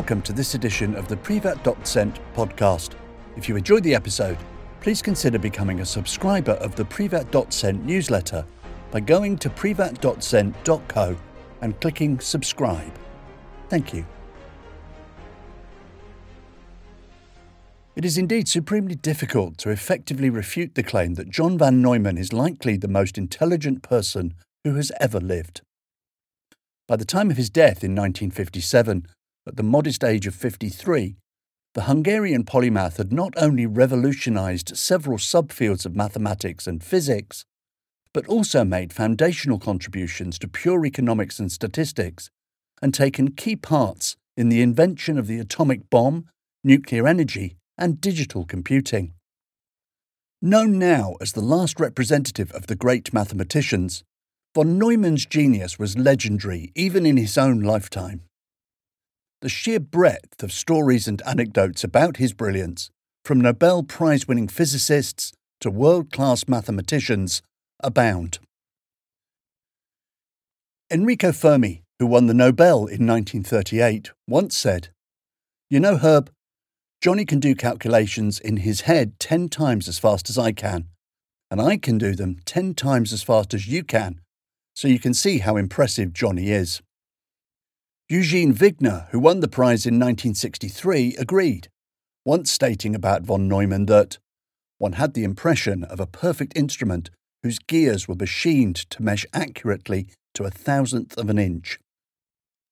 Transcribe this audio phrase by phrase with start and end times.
[0.00, 2.92] Welcome to this edition of the Privatdozent podcast.
[3.36, 4.38] If you enjoyed the episode,
[4.80, 8.46] please consider becoming a subscriber of the Privatdozent newsletter
[8.90, 11.16] by going to privatdozent.co
[11.60, 12.90] and clicking subscribe.
[13.68, 14.06] Thank you.
[17.94, 22.32] It is indeed supremely difficult to effectively refute the claim that John von Neumann is
[22.32, 24.32] likely the most intelligent person
[24.64, 25.60] who has ever lived.
[26.88, 29.06] By the time of his death in 1957,
[29.50, 31.16] at the modest age of 53,
[31.74, 37.44] the Hungarian polymath had not only revolutionized several subfields of mathematics and physics,
[38.14, 42.30] but also made foundational contributions to pure economics and statistics,
[42.80, 46.26] and taken key parts in the invention of the atomic bomb,
[46.62, 49.14] nuclear energy, and digital computing.
[50.40, 54.04] Known now as the last representative of the great mathematicians,
[54.54, 58.22] von Neumann's genius was legendary even in his own lifetime.
[59.42, 62.90] The sheer breadth of stories and anecdotes about his brilliance,
[63.24, 67.40] from Nobel Prize winning physicists to world class mathematicians,
[67.82, 68.38] abound.
[70.90, 74.88] Enrico Fermi, who won the Nobel in 1938, once said,
[75.70, 76.30] You know, Herb,
[77.00, 80.88] Johnny can do calculations in his head 10 times as fast as I can,
[81.50, 84.20] and I can do them 10 times as fast as you can,
[84.74, 86.82] so you can see how impressive Johnny is.
[88.12, 91.68] Eugene Wigner, who won the prize in 1963, agreed,
[92.24, 94.18] once stating about von Neumann that
[94.78, 97.10] one had the impression of a perfect instrument
[97.44, 101.78] whose gears were machined to mesh accurately to a thousandth of an inch.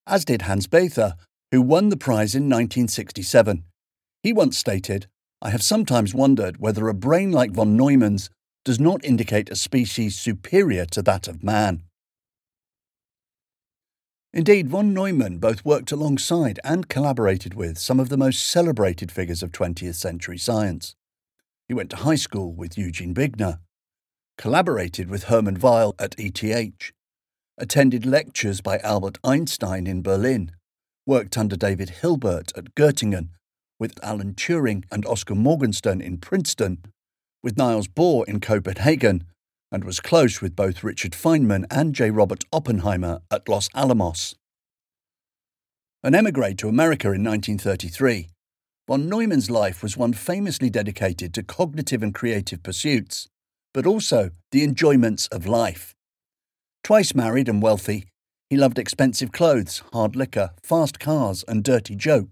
[0.09, 1.13] As did Hans Bethe,
[1.53, 3.63] who won the prize in 1967.
[4.25, 5.07] He once stated,
[5.41, 8.29] I have sometimes wondered whether a brain like von Neumann's
[8.65, 11.85] does not indicate a species superior to that of man.
[14.33, 19.43] Indeed, von Neumann both worked alongside and collaborated with some of the most celebrated figures
[19.43, 20.95] of 20th century science.
[21.67, 23.61] He went to high school with Eugene Wigner,
[24.37, 26.93] collaborated with Hermann Weyl at ETH,
[27.57, 30.53] attended lectures by Albert Einstein in Berlin,
[31.07, 33.31] worked under David Hilbert at Göttingen,
[33.79, 36.83] with Alan Turing and Oscar Morgenstern in Princeton,
[37.43, 39.25] with Niels Bohr in Copenhagen,
[39.71, 42.11] and was close with both Richard Feynman and J.
[42.11, 44.35] Robert Oppenheimer at Los Alamos.
[46.03, 48.29] An emigre to America in 1933,
[48.87, 53.29] von Neumann's life was one famously dedicated to cognitive and creative pursuits,
[53.75, 55.95] but also the enjoyments of life.
[56.83, 58.07] Twice married and wealthy,
[58.49, 62.31] he loved expensive clothes, hard liquor, fast cars, and dirty jokes,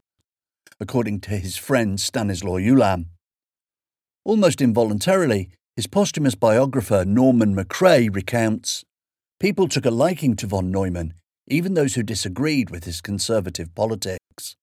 [0.80, 3.06] according to his friend Stanislaw Ulam.
[4.24, 8.84] Almost involuntarily, his posthumous biographer Norman Macrae recounts
[9.38, 11.12] People took a liking to von Neumann,
[11.47, 14.56] even those who disagreed with his conservative politics.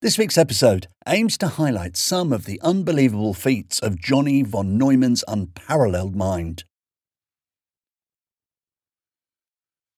[0.00, 5.24] This week's episode aims to highlight some of the unbelievable feats of Johnny von Neumann's
[5.28, 6.64] unparalleled mind.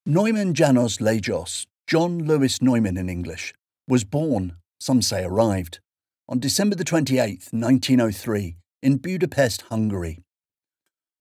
[0.04, 3.54] Neumann Janos Lajos, John Lewis Neumann in English,
[3.87, 5.78] was born, some say arrived,
[6.28, 10.21] on December the 28th, 1903, in Budapest, Hungary.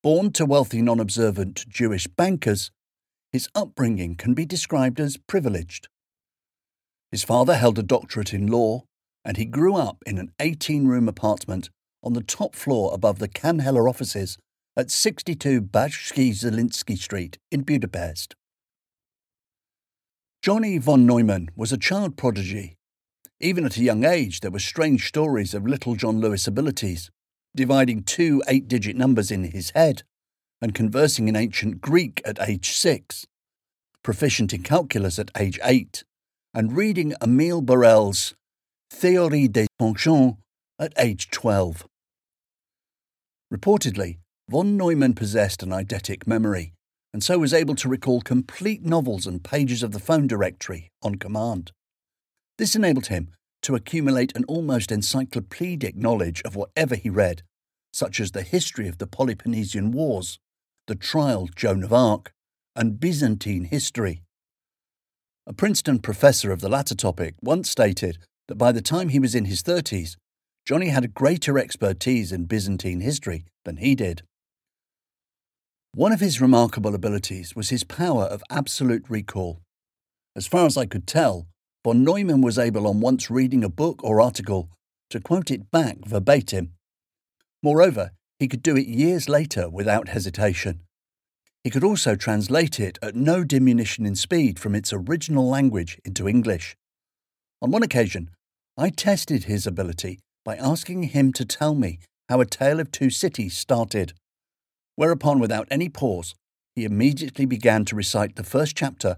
[0.03, 2.71] Born to wealthy non observant Jewish bankers,
[3.31, 5.87] his upbringing can be described as privileged.
[7.11, 8.83] His father held a doctorate in law,
[9.25, 11.69] and he grew up in an 18 room apartment
[12.03, 14.37] on the top floor above the Kannheller offices
[14.75, 18.35] at 62 Bajcsy-Zsilinszky Street in Budapest.
[20.43, 22.75] Johnny von Neumann was a child prodigy.
[23.39, 27.09] Even at a young age, there were strange stories of little John Lewis abilities
[27.57, 30.03] dividing two eight digit numbers in his head,
[30.61, 33.25] and conversing in ancient Greek at age six,
[34.01, 36.05] proficient in calculus at age eight,
[36.53, 38.33] and reading Emile Borel's
[38.93, 40.37] Théorie des fonctions
[40.79, 41.85] at age 12.
[43.53, 44.19] Reportedly,
[44.49, 46.73] von Neumann possessed an eidetic memory,
[47.13, 51.15] and so was able to recall complete novels and pages of the phone directory on
[51.15, 51.71] command.
[52.57, 53.33] This enabled him
[53.63, 57.43] to accumulate an almost encyclopedic knowledge of whatever he read,
[57.91, 60.39] such as the history of the Peloponnesian Wars,
[60.87, 62.31] the trial Joan of Arc,
[62.75, 64.21] and Byzantine history.
[65.45, 68.17] A Princeton professor of the latter topic once stated
[68.47, 70.15] that by the time he was in his 30s,
[70.65, 74.23] Johnny had a greater expertise in Byzantine history than he did.
[75.93, 79.61] One of his remarkable abilities was his power of absolute recall.
[80.35, 81.47] As far as I could tell,
[81.87, 84.69] von Neumann was able, on once reading a book or article,
[85.09, 86.73] to quote it back verbatim.
[87.63, 90.81] Moreover, he could do it years later without hesitation.
[91.63, 96.27] He could also translate it at no diminution in speed from its original language into
[96.27, 96.75] English.
[97.61, 98.31] On one occasion,
[98.77, 103.09] I tested his ability by asking him to tell me how A Tale of Two
[103.09, 104.11] Cities started,
[104.97, 106.35] whereupon, without any pause,
[106.75, 109.15] he immediately began to recite the first chapter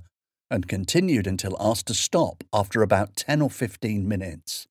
[0.51, 4.67] and continued until asked to stop after about 10 or 15 minutes.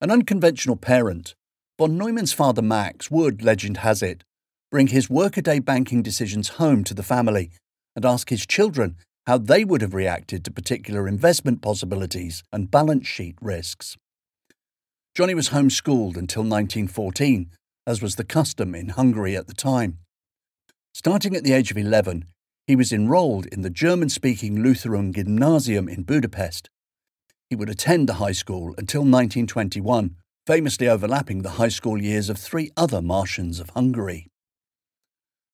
[0.00, 1.34] An unconventional parent,
[1.78, 4.24] von Neumann's father Max would, legend has it,
[4.70, 7.50] bring his workaday banking decisions home to the family
[7.94, 8.96] and ask his children
[9.26, 13.96] how they would have reacted to particular investment possibilities and balance sheet risks.
[15.14, 17.50] Johnny was homeschooled until 1914,
[17.86, 19.98] as was the custom in Hungary at the time.
[20.94, 22.24] Starting at the age of 11,
[22.70, 26.70] he was enrolled in the German speaking Lutheran Gymnasium in Budapest.
[27.48, 30.14] He would attend the high school until 1921,
[30.46, 34.28] famously overlapping the high school years of three other Martians of Hungary.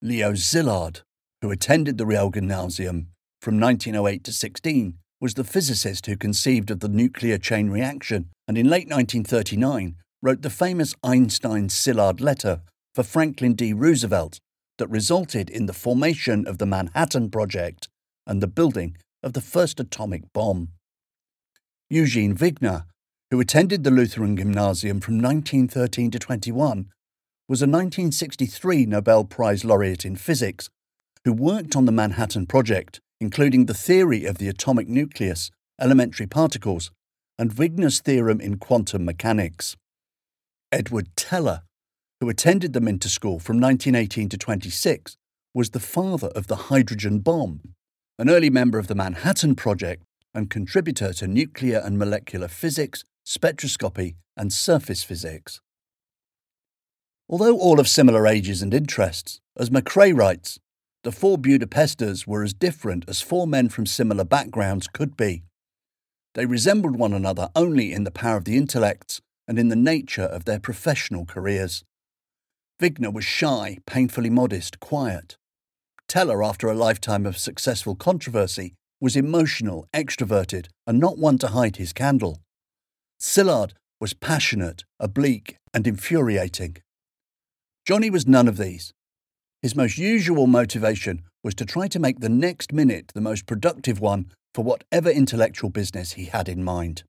[0.03, 1.05] Leo Szilard,
[1.41, 3.09] who attended the Real Gymnasium
[3.41, 8.59] from 1908 to 16, was the physicist who conceived of the nuclear chain reaction and
[8.59, 12.61] in late 1939 wrote the famous Einstein Szilard letter
[12.95, 13.73] for Franklin D.
[13.73, 14.39] Roosevelt
[14.79, 17.89] that resulted in the formation of the Manhattan Project
[18.27, 20.69] and the building of the first atomic bomb.
[21.89, 22.85] Eugene Wigner,
[23.31, 26.89] who attended the Lutheran Gymnasium from 1913 to 21,
[27.49, 30.69] was a 1963 Nobel Prize laureate in physics
[31.25, 35.51] who worked on the Manhattan Project, including the theory of the atomic nucleus,
[35.81, 36.91] elementary particles,
[37.39, 39.77] and Wigner's theorem in quantum mechanics.
[40.73, 41.63] Edward Teller
[42.21, 45.17] who attended the Minta School from 1918 to 26,
[45.55, 47.75] was the father of the hydrogen bomb,
[48.19, 50.03] an early member of the Manhattan Project
[50.35, 55.61] and contributor to nuclear and molecular physics, spectroscopy, and surface physics.
[57.29, 60.59] Although all of similar ages and interests, as Macrae writes,
[61.03, 65.43] the four Budapesters were as different as four men from similar backgrounds could be.
[66.35, 70.25] They resembled one another only in the power of the intellects and in the nature
[70.25, 71.85] of their professional careers.
[72.81, 75.37] Wigner was shy, painfully modest, quiet.
[76.09, 81.77] Teller, after a lifetime of successful controversy, was emotional, extroverted, and not one to hide
[81.77, 82.41] his candle.
[83.21, 86.77] Szilard was passionate, oblique, and infuriating.
[87.87, 88.93] Johnny was none of these.
[89.63, 94.01] His most usual motivation was to try to make the next minute the most productive
[94.01, 97.05] one for whatever intellectual business he had in mind.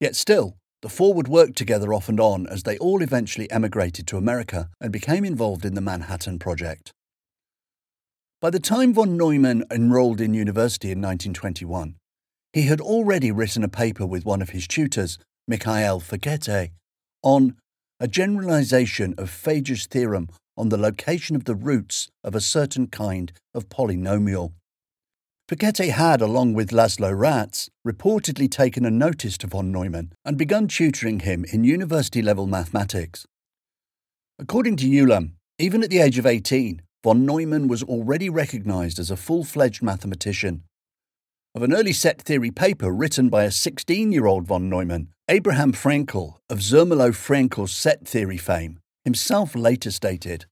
[0.00, 4.06] Yet still, the four would work together off and on as they all eventually emigrated
[4.06, 6.92] to America and became involved in the Manhattan Project.
[8.40, 11.96] By the time von Neumann enrolled in university in 1921,
[12.54, 16.70] he had already written a paper with one of his tutors, Mikhail Fekete,
[17.22, 17.56] on
[18.00, 23.32] a generalization of Fejér's theorem on the location of the roots of a certain kind
[23.54, 24.52] of polynomial.
[25.50, 30.68] Fekete had, along with Laszlo Ratz, reportedly taken a notice to von Neumann and begun
[30.68, 33.26] tutoring him in university level mathematics.
[34.38, 39.10] According to Ulam, even at the age of 18, von Neumann was already recognized as
[39.10, 40.62] a full fledged mathematician.
[41.52, 45.72] Of an early set theory paper written by a 16 year old von Neumann, Abraham
[45.72, 50.46] Fraenkel of Zermelo Fraenkel's set theory fame himself later stated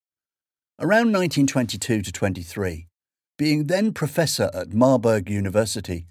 [0.81, 2.88] Around 1922 to 23,
[3.39, 6.09] being then professor at Marburg University,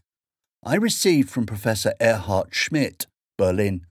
[0.66, 3.06] I received from Professor Erhard Schmidt,
[3.38, 3.86] Berlin,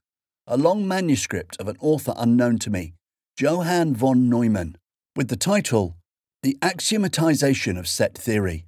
[0.46, 2.94] a long manuscript of an author unknown to me,
[3.38, 4.76] Johann von Neumann,
[5.14, 5.96] with the title
[6.42, 8.64] The Axiomatization of Set Theory.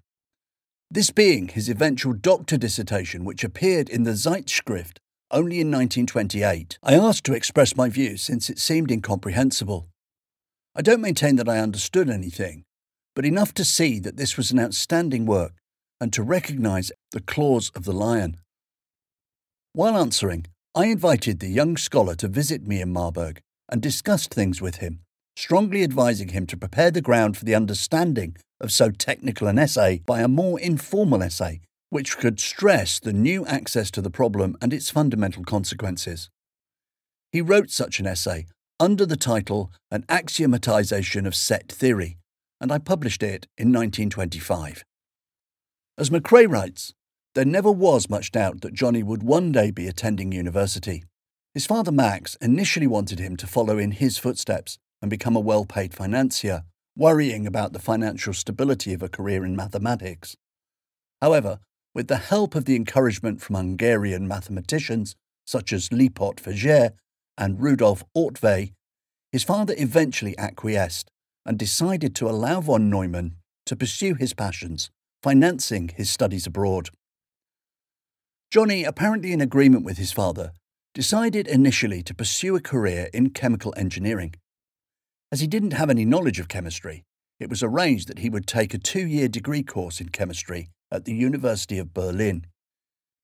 [0.90, 4.98] This being his eventual doctor dissertation, which appeared in the Zeitschrift
[5.30, 9.88] only in 1928, I asked to express my views since it seemed incomprehensible.
[10.74, 12.64] I don't maintain that I understood anything,
[13.18, 15.54] but enough to see that this was an outstanding work
[16.00, 18.36] and to recognize the claws of the lion.
[19.72, 24.62] While answering, I invited the young scholar to visit me in Marburg and discussed things
[24.62, 25.00] with him,
[25.36, 30.00] strongly advising him to prepare the ground for the understanding of so technical an essay
[30.06, 31.60] by a more informal essay,
[31.90, 36.30] which could stress the new access to the problem and its fundamental consequences.
[37.32, 38.46] He wrote such an essay
[38.78, 42.17] under the title An Axiomatization of Set Theory,
[42.60, 44.84] and I published it in 1925.
[45.96, 46.94] As Macrae writes,
[47.34, 51.04] there never was much doubt that Johnny would one day be attending university.
[51.54, 55.64] His father Max initially wanted him to follow in his footsteps and become a well
[55.64, 56.62] paid financier,
[56.96, 60.36] worrying about the financial stability of a career in mathematics.
[61.20, 61.60] However,
[61.94, 66.92] with the help of the encouragement from Hungarian mathematicians such as Lipot Fejér
[67.36, 68.72] and Rudolf Ortvay,
[69.32, 71.10] his father eventually acquiesced
[71.48, 74.90] and decided to allow von Neumann to pursue his passions,
[75.22, 76.90] financing his studies abroad.
[78.50, 80.52] Johnny, apparently in agreement with his father,
[80.92, 84.34] decided initially to pursue a career in chemical engineering.
[85.32, 87.04] As he didn't have any knowledge of chemistry,
[87.40, 91.06] it was arranged that he would take a two year degree course in chemistry at
[91.06, 92.44] the University of Berlin.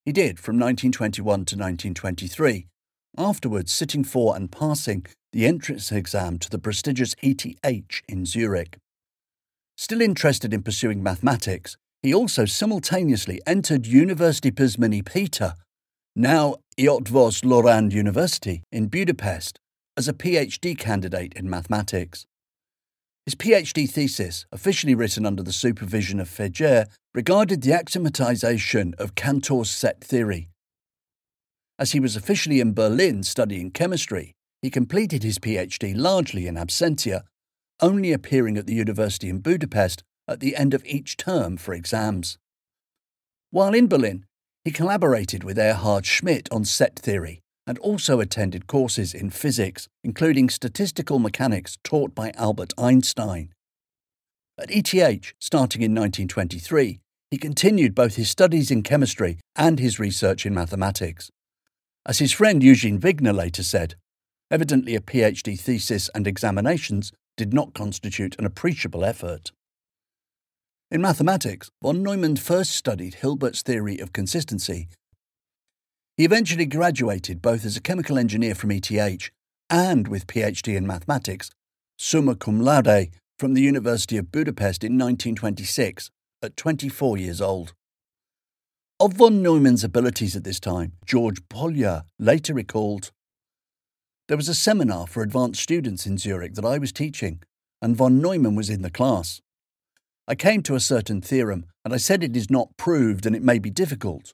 [0.06, 2.68] He did from 1921 to 1923,
[3.16, 8.78] afterwards sitting for and passing the entrance exam to the prestigious ETH in Zurich.
[9.76, 15.54] Still interested in pursuing mathematics, he also simultaneously entered University Pázmány Péter,
[16.14, 19.58] now Eötvös Loránd University in Budapest,
[19.96, 22.26] as a PhD candidate in mathematics.
[23.24, 29.70] His PhD thesis, officially written under the supervision of Fejér, regarded the axiomatization of Cantor's
[29.70, 30.48] set theory.
[31.78, 37.22] As he was officially in Berlin studying chemistry, he completed his PhD largely in absentia,
[37.80, 42.38] only appearing at the university in Budapest at the end of each term for exams.
[43.50, 44.24] While in Berlin,
[44.64, 50.48] he collaborated with Erhard Schmidt on set theory and also attended courses in physics, including
[50.48, 53.52] statistical mechanics taught by Albert Einstein.
[54.58, 57.00] At ETH, starting in 1923,
[57.30, 61.30] he continued both his studies in chemistry and his research in mathematics.
[62.06, 63.94] As his friend Eugene Wigner later said,
[64.50, 69.52] evidently a PhD thesis and examinations did not constitute an appreciable effort.
[70.90, 74.88] In mathematics, von Neumann first studied Hilbert's theory of consistency
[76.16, 79.30] he eventually graduated both as a chemical engineer from ETH
[79.68, 81.50] and with PhD in mathematics,
[81.98, 87.74] summa cum laude, from the University of Budapest in 1926 at 24 years old.
[89.00, 93.10] Of von Neumann's abilities at this time, George Polya later recalled
[94.28, 97.42] There was a seminar for advanced students in Zurich that I was teaching,
[97.82, 99.40] and von Neumann was in the class.
[100.28, 103.42] I came to a certain theorem, and I said it is not proved and it
[103.42, 104.32] may be difficult.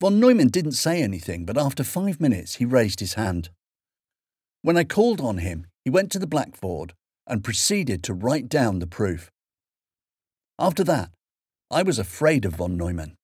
[0.00, 3.50] Von Neumann didn't say anything, but after five minutes he raised his hand.
[4.62, 6.94] When I called on him, he went to the blackboard
[7.26, 9.32] and proceeded to write down the proof.
[10.60, 11.10] After that,
[11.72, 13.16] I was afraid of von Neumann.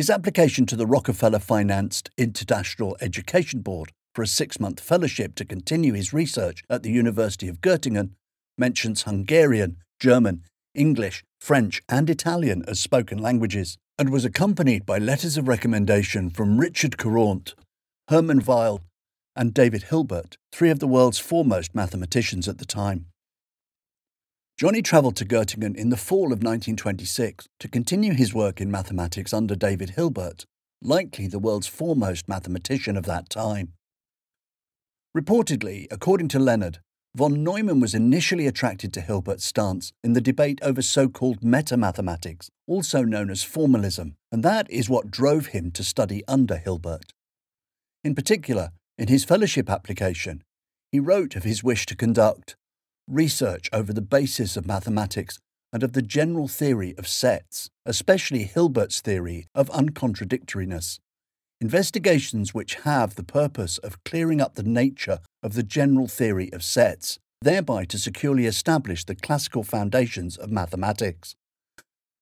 [0.00, 5.44] His application to the Rockefeller financed International Education Board for a six month fellowship to
[5.44, 8.12] continue his research at the University of Göttingen
[8.56, 15.36] mentions Hungarian, German, English, French, and Italian as spoken languages and was accompanied by letters
[15.36, 17.54] of recommendation from Richard Courant,
[18.08, 18.80] Hermann Weyl,
[19.36, 23.09] and David Hilbert, three of the world's foremost mathematicians at the time.
[24.58, 29.32] Johnny travelled to Göttingen in the fall of 1926 to continue his work in mathematics
[29.32, 30.44] under David Hilbert,
[30.82, 33.72] likely the world's foremost mathematician of that time.
[35.16, 36.80] Reportedly, according to Leonard,
[37.16, 42.50] Von Neumann was initially attracted to Hilbert's stance in the debate over so called metamathematics,
[42.68, 47.12] also known as formalism, and that is what drove him to study under Hilbert.
[48.04, 50.44] In particular, in his fellowship application,
[50.92, 52.54] he wrote of his wish to conduct
[53.10, 55.38] research over the basis of mathematics
[55.72, 60.98] and of the general theory of sets, especially Hilbert's theory of uncontradictoriness,
[61.60, 66.64] investigations which have the purpose of clearing up the nature of the general theory of
[66.64, 71.36] sets, thereby to securely establish the classical foundations of mathematics.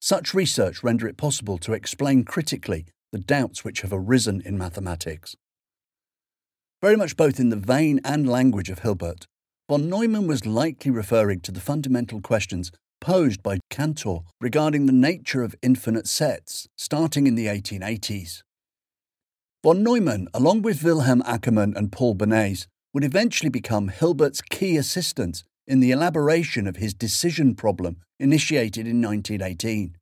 [0.00, 5.34] Such research render it possible to explain critically the doubts which have arisen in mathematics.
[6.80, 9.26] Very much both in the vein and language of Hilbert,
[9.68, 12.72] von Neumann was likely referring to the fundamental questions
[13.02, 18.42] posed by Cantor regarding the nature of infinite sets, starting in the 1880s.
[19.62, 25.44] Von Neumann, along with Wilhelm Ackermann and Paul Bernays, would eventually become Hilbert's key assistants
[25.66, 29.97] in the elaboration of his decision problem initiated in 1918.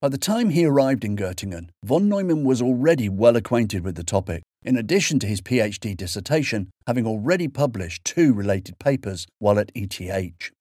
[0.00, 4.04] By the time he arrived in Göttingen, von Neumann was already well acquainted with the
[4.04, 9.72] topic, in addition to his PhD dissertation, having already published two related papers while at
[9.74, 10.52] ETH.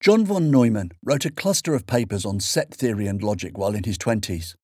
[0.00, 3.84] John von Neumann wrote a cluster of papers on set theory and logic while in
[3.84, 4.56] his 20s.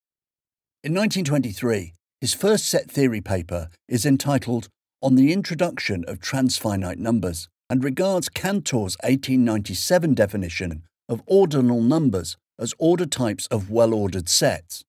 [0.82, 4.68] In 1923, his first set theory paper is entitled
[5.00, 12.72] On the Introduction of Transfinite Numbers and regards Cantor's 1897 definition of ordinal numbers as
[12.78, 14.82] order types of well ordered sets.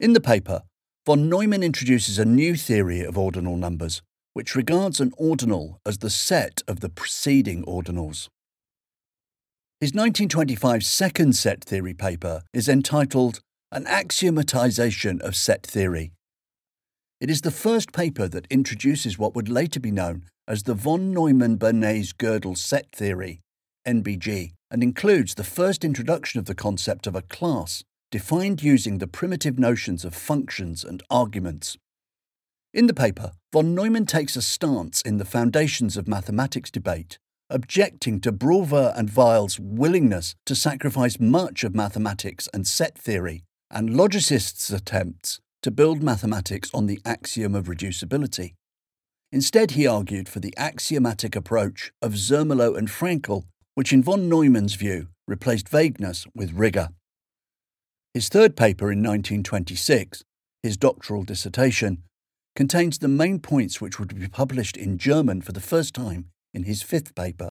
[0.00, 0.62] In the paper,
[1.04, 4.00] von Neumann introduces a new theory of ordinal numbers,
[4.32, 8.28] which regards an ordinal as the set of the preceding ordinals.
[9.80, 16.12] His 1925 second set theory paper is entitled an axiomatization of set theory.
[17.20, 21.12] It is the first paper that introduces what would later be known as the von
[21.12, 23.40] Neumann Bernays Gödel set theory,
[23.88, 29.06] NBG and includes the first introduction of the concept of a class, defined using the
[29.06, 31.78] primitive notions of functions and arguments.
[32.74, 37.18] In the paper, von Neumann takes a stance in the foundations of mathematics debate,
[37.48, 43.96] objecting to Brouwer and Weyl's willingness to sacrifice much of mathematics and set theory, and
[43.96, 48.52] logicists' attempts to build mathematics on the axiom of reducibility.
[49.32, 53.44] Instead, he argued for the axiomatic approach of Zermelo and Fraenkel,
[53.78, 56.88] which in von Neumann's view replaced vagueness with rigour.
[58.12, 60.24] His third paper in 1926,
[60.64, 62.02] his doctoral dissertation,
[62.56, 66.64] contains the main points which would be published in German for the first time in
[66.64, 67.50] his fifth paper.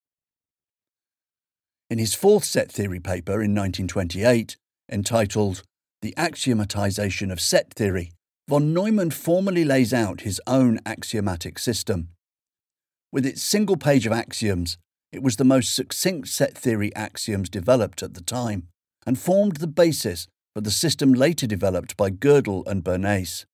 [1.89, 4.57] In his fourth set theory paper in 1928,
[4.91, 5.63] entitled
[6.01, 8.12] The Axiomatization of Set Theory,
[8.50, 12.10] von Neumann formally lays out his own axiomatic system.
[13.13, 14.77] With its single page of axioms,
[15.17, 18.67] it was the most succinct set theory axioms developed at the time
[19.03, 23.45] and formed the basis for the system later developed by Gödel and Bernays.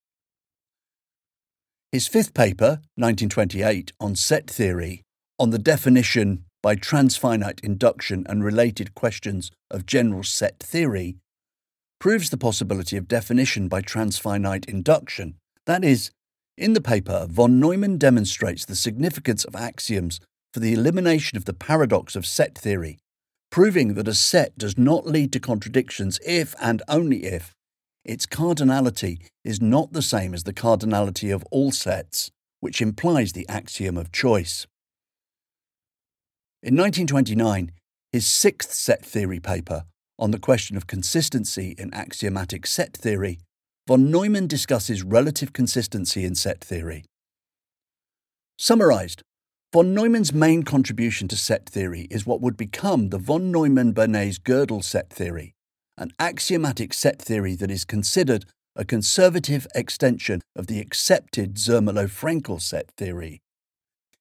[1.90, 5.04] His fifth paper, 1928, on set theory,
[5.40, 11.16] on the definition by transfinite induction and related questions of general set theory,
[11.98, 15.36] proves the possibility of definition by transfinite induction.
[15.66, 16.12] That is,
[16.58, 20.20] in the paper, von Neumann demonstrates the significance of axioms
[20.54, 23.00] for the elimination of the paradox of set theory,
[23.50, 27.54] proving that a set does not lead to contradictions if and only if
[28.06, 32.30] its cardinality is not the same as the cardinality of all sets,
[32.60, 34.68] which implies the axiom of choice.
[36.62, 37.72] In 1929,
[38.12, 39.86] his sixth set theory paper
[40.20, 43.40] on the question of consistency in axiomatic set theory,
[43.88, 47.04] von Neumann discusses relative consistency in set theory.
[48.58, 49.24] Summarized,
[49.74, 54.84] von Neumann's main contribution to set theory is what would become the von Neumann-Bernays Gödel
[54.84, 55.56] set theory,
[55.98, 62.92] an axiomatic set theory that is considered a conservative extension of the accepted Zermelo-Fraenkel set
[62.92, 63.42] theory.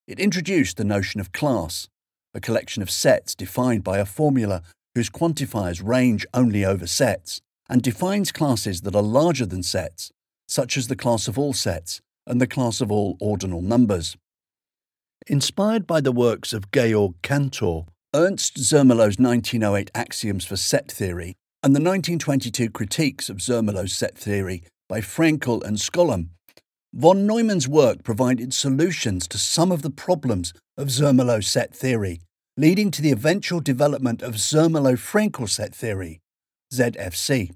[0.07, 1.87] It introduced the notion of class,
[2.33, 4.63] a collection of sets defined by a formula
[4.95, 10.13] whose quantifiers range only over sets, and defines classes that are larger than sets,
[10.49, 14.17] such as the class of all sets and the class of all ordinal numbers.
[15.29, 17.83] Inspired by the works of Georg Cantor,
[18.13, 24.65] Ernst Zermelo's 1908 axioms for set theory and the 1922 critiques of Zermelo's set theory
[24.89, 26.31] by Fraenkel and Skolem,
[26.93, 32.21] von Neumann's work provided solutions to some of the problems of Zermelo's set theory,
[32.57, 36.21] leading to the eventual development of Zermelo-Fraenkel set theory,
[36.75, 37.53] ZFC.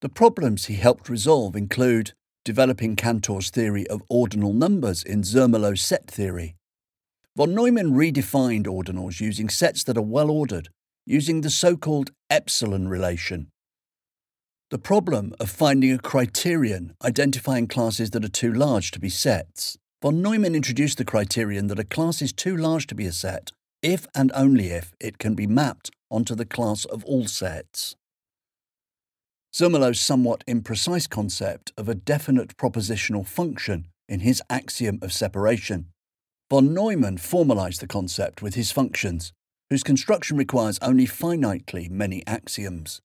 [0.00, 2.12] The problems he helped resolve include
[2.44, 6.56] developing Cantor's theory of ordinal numbers in Zermelo's set theory.
[7.36, 10.68] Von Neumann redefined ordinals using sets that are well ordered
[11.06, 13.48] using the so called epsilon relation.
[14.70, 19.76] The problem of finding a criterion identifying classes that are too large to be sets.
[20.02, 23.52] Von Neumann introduced the criterion that a class is too large to be a set
[23.82, 27.96] if and only if it can be mapped onto the class of all sets.
[29.54, 35.90] Zermelo's somewhat imprecise concept of a definite propositional function in his axiom of separation.
[36.50, 39.32] Von Neumann formalized the concept with his functions,
[39.70, 43.00] whose construction requires only finitely many axioms.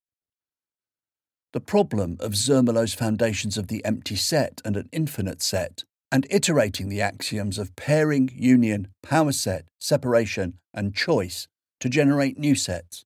[1.53, 6.89] The problem of Zermelo's foundations of the empty set and an infinite set, and iterating
[6.89, 11.47] the axioms of pairing, union, power set, separation, and choice
[11.79, 13.05] to generate new sets.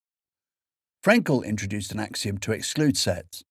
[1.04, 3.44] Fraenkel introduced an axiom to exclude sets.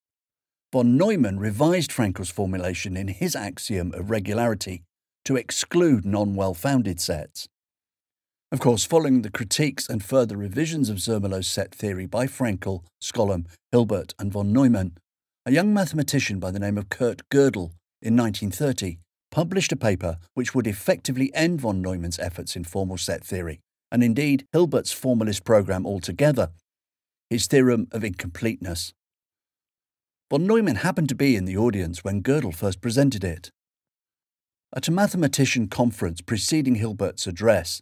[0.73, 4.85] Von Neumann revised Fraenkel's formulation in his axiom of regularity
[5.27, 7.47] to exclude non well founded sets.
[8.51, 13.45] Of course, following the critiques and further revisions of Zermelo's set theory by Frankel, Skolem,
[13.71, 14.97] Hilbert, and von Neumann,
[15.45, 18.99] a young mathematician by the name of Kurt Gödel in 1930
[19.31, 23.61] published a paper which would effectively end von Neumann's efforts in formal set theory,
[23.91, 26.49] and indeed Hilbert's formalist program altogether,
[27.33, 28.93] his theorem of incompleteness.
[30.31, 33.51] Von Neumann happened to be in the audience when Gödel first presented it.
[34.77, 37.81] At a mathematician conference preceding Hilbert's address,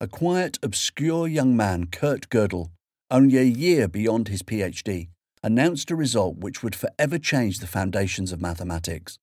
[0.00, 2.70] a quiet, obscure young man, Kurt Gödel,
[3.12, 5.06] only a year beyond his PhD,
[5.40, 9.18] announced a result which would forever change the foundations of mathematics.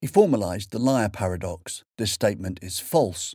[0.00, 3.34] He formalized the liar paradox this statement is false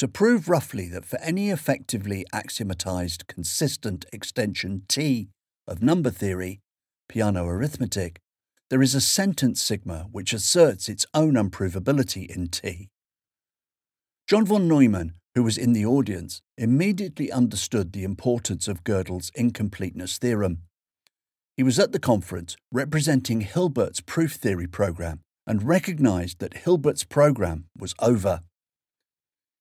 [0.00, 5.28] to prove roughly that for any effectively axiomatized consistent extension T
[5.66, 6.60] of number theory,
[7.10, 8.18] Peano arithmetic,
[8.68, 12.88] there is a sentence sigma which asserts its own unprovability in T.
[14.28, 20.18] John von Neumann who was in the audience, immediately understood the importance of Gödel's incompleteness
[20.18, 20.62] theorem.
[21.56, 27.66] He was at the conference representing Hilbert's proof theory program and recognized that Hilbert's program
[27.78, 28.40] was over.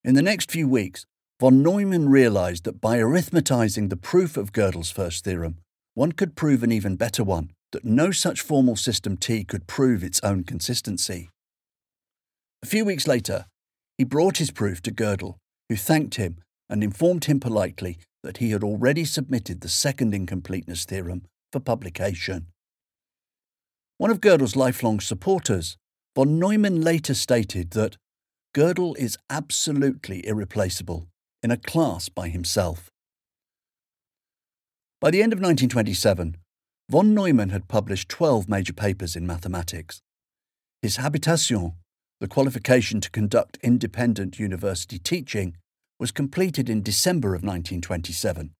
[0.10, 1.06] In the next few weeks,
[1.40, 5.60] von Neumann realized that by arithmetizing the proof of Gödel's first theorem,
[5.94, 10.04] one could prove an even better one, that no such formal system T could prove
[10.04, 11.30] its own consistency.
[12.64, 13.46] A few weeks later,
[14.00, 15.36] he brought his proof to Gödel,
[15.70, 20.86] who thanked him and informed him politely that he had already submitted the second incompleteness
[20.86, 21.22] theorem
[21.54, 22.48] for publication.
[24.00, 25.78] One of Gödel's lifelong supporters,
[26.16, 27.98] von Neumann later stated that
[28.56, 31.08] Gödel is absolutely irreplaceable,
[31.44, 32.90] in a class by himself.
[35.00, 36.36] By the end of 1927,
[36.90, 40.02] von Neumann had published 12 major papers in mathematics.
[40.82, 41.74] His Habilitation,
[42.20, 45.56] the qualification to conduct independent university teaching,
[46.00, 48.56] was completed in December of 1927.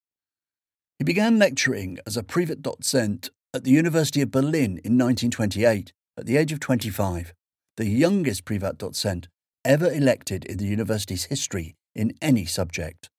[0.98, 6.36] He began lecturing as a Privatdozent at the University of Berlin in 1928 at the
[6.36, 7.34] age of 25,
[7.76, 9.26] the youngest Privatdozent
[9.64, 13.10] ever elected in the university's history in any subject.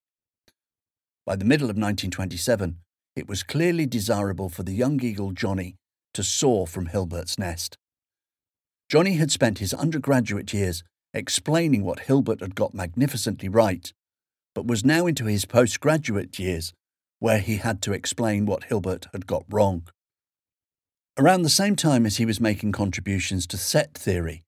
[1.26, 2.78] By the middle of 1927,
[3.16, 5.76] it was clearly desirable for the young eagle Johnny
[6.14, 7.78] to soar from Hilbert's nest.
[8.90, 13.92] Johnny had spent his undergraduate years explaining what Hilbert had got magnificently right,
[14.56, 16.74] but was now into his postgraduate years
[17.20, 19.88] where he had to explain what Hilbert had got wrong.
[21.18, 24.44] Around the same time as he was making contributions to set theory,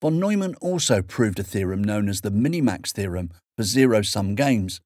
[0.00, 4.80] von Neumann also proved a theorem known as the minimax theorem for zero sum games,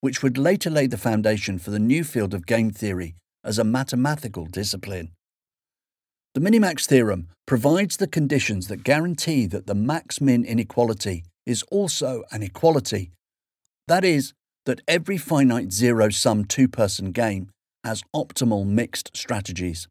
[0.00, 3.64] which would later lay the foundation for the new field of game theory as a
[3.64, 5.10] mathematical discipline.
[6.34, 12.22] The minimax theorem provides the conditions that guarantee that the max min inequality is also
[12.30, 13.10] an equality.
[13.88, 14.32] That is,
[14.64, 17.50] that every finite zero sum two person game
[17.84, 19.88] has optimal mixed strategies.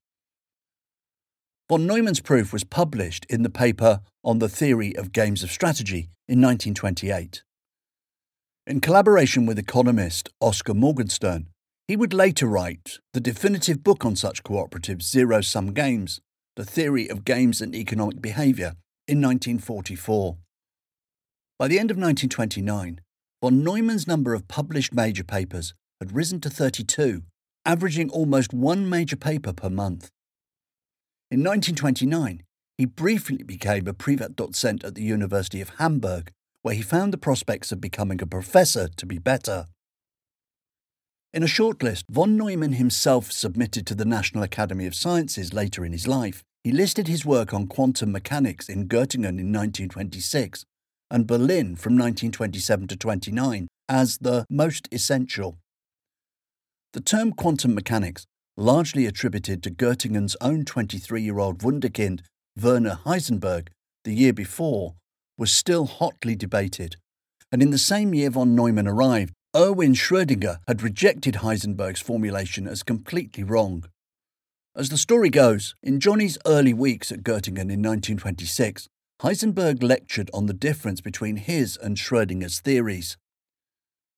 [1.69, 6.09] Von Neumann's proof was published in the paper On the Theory of Games of Strategy
[6.27, 7.43] in 1928.
[8.67, 11.47] In collaboration with economist Oscar Morgenstern,
[11.87, 16.21] he would later write the definitive book on such cooperative zero sum games,
[16.55, 18.75] The Theory of Games and Economic Behaviour,
[19.07, 20.37] in 1944.
[21.57, 23.01] By the end of 1929,
[23.41, 27.23] von Neumann's number of published major papers had risen to 32,
[27.65, 30.09] averaging almost one major paper per month.
[31.31, 32.43] In 1929,
[32.77, 37.71] he briefly became a Privatdozent at the University of Hamburg, where he found the prospects
[37.71, 39.67] of becoming a professor to be better.
[41.33, 45.93] In a shortlist von Neumann himself submitted to the National Academy of Sciences later in
[45.93, 50.65] his life, he listed his work on quantum mechanics in Göttingen in 1926
[51.09, 55.59] and Berlin from 1927 to 29 as the most essential.
[56.91, 62.21] The term quantum mechanics, largely attributed to Göttingen's own 23 year old wunderkind
[62.61, 63.69] Werner Heisenberg
[64.03, 64.95] the year before,
[65.37, 66.95] was still hotly debated.
[67.51, 72.83] And in the same year von Neumann arrived, Erwin Schrödinger had rejected Heisenberg's formulation as
[72.83, 73.85] completely wrong.
[74.75, 78.87] As the story goes, in Johnny's early weeks at Göttingen in 1926,
[79.21, 83.17] Heisenberg lectured on the difference between his and Schrödinger's theories.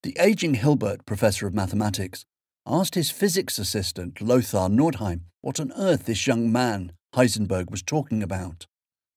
[0.03, 2.25] The aging Hilbert, professor of mathematics,
[2.65, 8.23] asked his physics assistant, Lothar Nordheim, what on earth this young man, Heisenberg, was talking
[8.23, 8.65] about.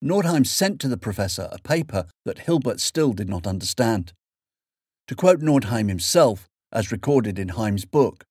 [0.03, 4.13] Nordheim sent to the professor a paper that Hilbert still did not understand.
[5.09, 8.25] To quote Nordheim himself, as recorded in Heim's book,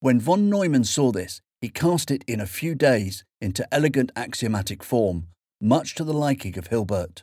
[0.00, 4.82] when von Neumann saw this, he cast it in a few days into elegant axiomatic
[4.82, 5.28] form
[5.62, 7.22] much to the liking of Hilbert.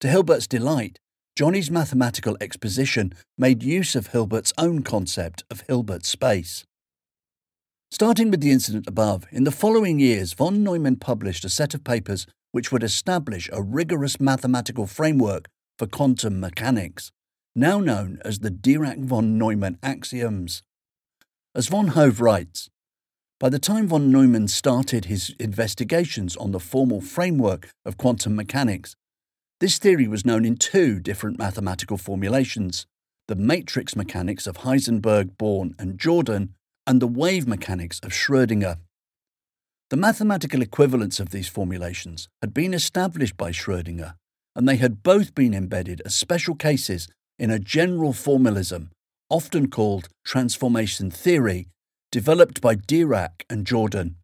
[0.00, 0.98] To Hilbert's delight,
[1.36, 6.64] Johnny's mathematical exposition made use of Hilbert's own concept of Hilbert space.
[7.90, 11.84] Starting with the incident above, in the following years, von Neumann published a set of
[11.84, 17.12] papers which would establish a rigorous mathematical framework for quantum mechanics,
[17.54, 20.62] now known as the Dirac von Neumann axioms.
[21.54, 22.70] As Van Hove writes,
[23.38, 28.96] by the time von Neumann started his investigations on the formal framework of quantum mechanics,
[29.60, 32.86] this theory was known in two different mathematical formulations
[33.28, 36.54] the matrix mechanics of Heisenberg, Born, and Jordan,
[36.86, 38.76] and the wave mechanics of Schrödinger.
[39.90, 44.14] The mathematical equivalents of these formulations had been established by Schrödinger,
[44.54, 48.90] and they had both been embedded as special cases in a general formalism,
[49.28, 51.66] often called transformation theory
[52.12, 54.16] developed by Dirac and Jordan.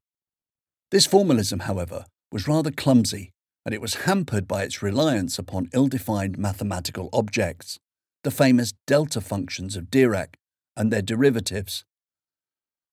[0.92, 3.32] This formalism, however, was rather clumsy,
[3.64, 7.79] and it was hampered by its reliance upon ill defined mathematical objects,
[8.25, 10.35] the famous delta functions of Dirac
[10.77, 11.85] and their derivatives.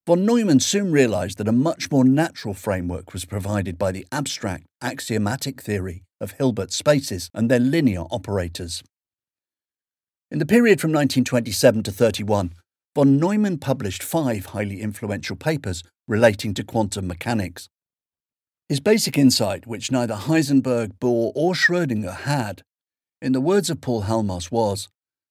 [0.05, 4.65] Von Neumann soon realized that a much more natural framework was provided by the abstract
[4.81, 8.83] axiomatic theory of Hilbert spaces and their linear operators.
[10.31, 12.53] In the period from 1927 to 31,
[12.95, 17.69] von Neumann published five highly influential papers relating to quantum mechanics.
[18.69, 22.61] His basic insight, which neither Heisenberg, Bohr, or Schrödinger had,
[23.19, 24.87] in the words of Paul Halmos, was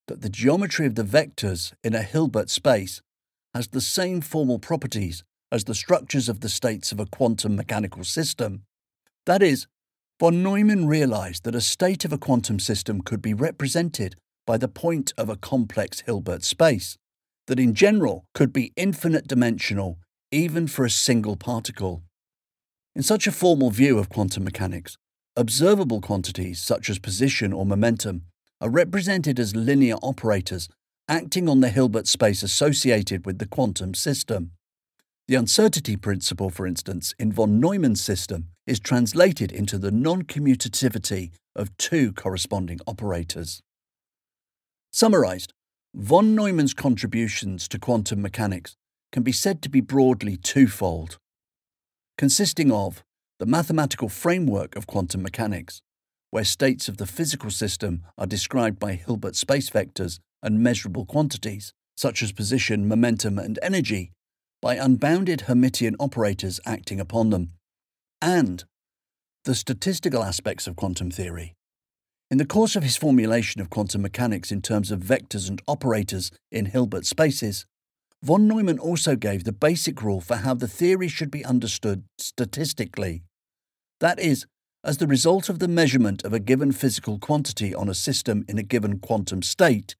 [0.09, 3.01] that the geometry of the vectors in a Hilbert space
[3.55, 5.22] has the same formal properties
[5.53, 8.64] as the structures of the states of a quantum mechanical system.
[9.24, 9.68] That is,
[10.18, 14.16] von Neumann realized that a state of a quantum system could be represented
[14.48, 16.96] by the point of a complex Hilbert space,
[17.46, 20.01] that in general could be infinite dimensional
[20.33, 22.03] even for a single particle.
[22.94, 24.96] In such a formal view of quantum mechanics,
[25.37, 28.22] observable quantities such as position or momentum
[28.61, 30.68] are represented as linear operators
[31.09, 34.53] acting on the Hilbert space associated with the quantum system.
[35.27, 41.31] The uncertainty principle, for instance, in von Neumann's system is translated into the non commutativity
[41.55, 43.61] of two corresponding operators.
[44.90, 45.53] Summarized,
[45.94, 48.77] von Neumann's contributions to quantum mechanics
[49.12, 51.18] can be said to be broadly twofold,
[52.18, 53.04] consisting of
[53.38, 55.81] the mathematical framework of quantum mechanics,
[56.31, 61.72] where states of the physical system are described by Hilbert space vectors and measurable quantities,
[61.96, 64.11] such as position, momentum, and energy,
[64.61, 67.52] by unbounded Hermitian operators acting upon them,
[68.20, 68.64] and
[69.44, 71.54] the statistical aspects of quantum theory.
[72.31, 76.33] In the course of his formulation of quantum mechanics in terms of vectors and operators
[76.50, 77.64] in Hilbert spaces,
[78.22, 83.22] von Neumann also gave the basic rule for how the theory should be understood statistically.
[84.00, 84.46] That is,
[84.85, 88.59] as the result of the measurement of a given physical quantity on a system in
[88.59, 89.94] a given quantum state,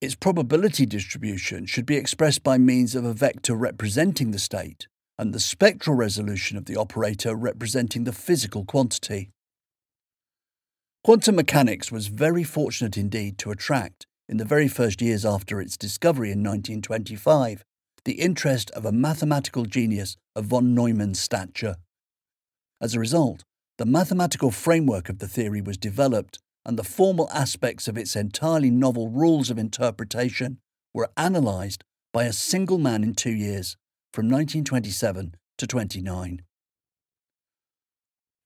[0.00, 4.86] its probability distribution should be expressed by means of a vector representing the state
[5.18, 9.30] and the spectral resolution of the operator representing the physical quantity.
[11.04, 15.76] Quantum mechanics was very fortunate indeed to attract, in the very first years after its
[15.76, 17.64] discovery in 1925,
[18.04, 21.76] the interest of a mathematical genius of von Neumann's stature.
[22.80, 23.44] As a result,
[23.78, 28.70] the mathematical framework of the theory was developed and the formal aspects of its entirely
[28.70, 30.58] novel rules of interpretation
[30.92, 31.82] were analysed
[32.12, 33.76] by a single man in two years,
[34.12, 36.42] from 1927 to 29.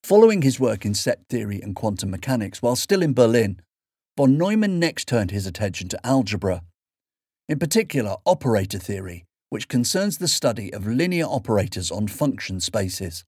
[0.03, 3.61] Following his work in set theory and quantum mechanics while still in Berlin,
[4.19, 6.63] von Neumann next turned his attention to algebra,
[7.49, 13.23] in particular operator theory, which concerns the study of linear operators on function spaces.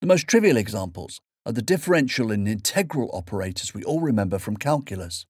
[0.00, 5.26] The most trivial examples are the differential and integral operators we all remember from calculus.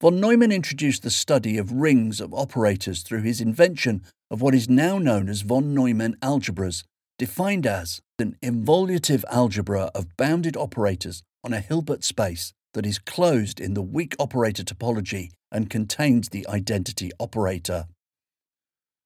[0.00, 4.68] Von Neumann introduced the study of rings of operators through his invention of what is
[4.68, 6.84] now known as von Neumann algebras,
[7.18, 13.60] defined as an involutive algebra of bounded operators on a Hilbert space that is closed
[13.60, 17.86] in the weak operator topology and contains the identity operator.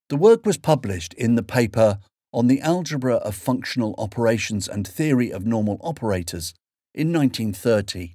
[0.09, 1.98] The work was published in the paper
[2.33, 6.55] on the algebra of functional operations and theory of normal operators
[6.94, 8.14] in 1930.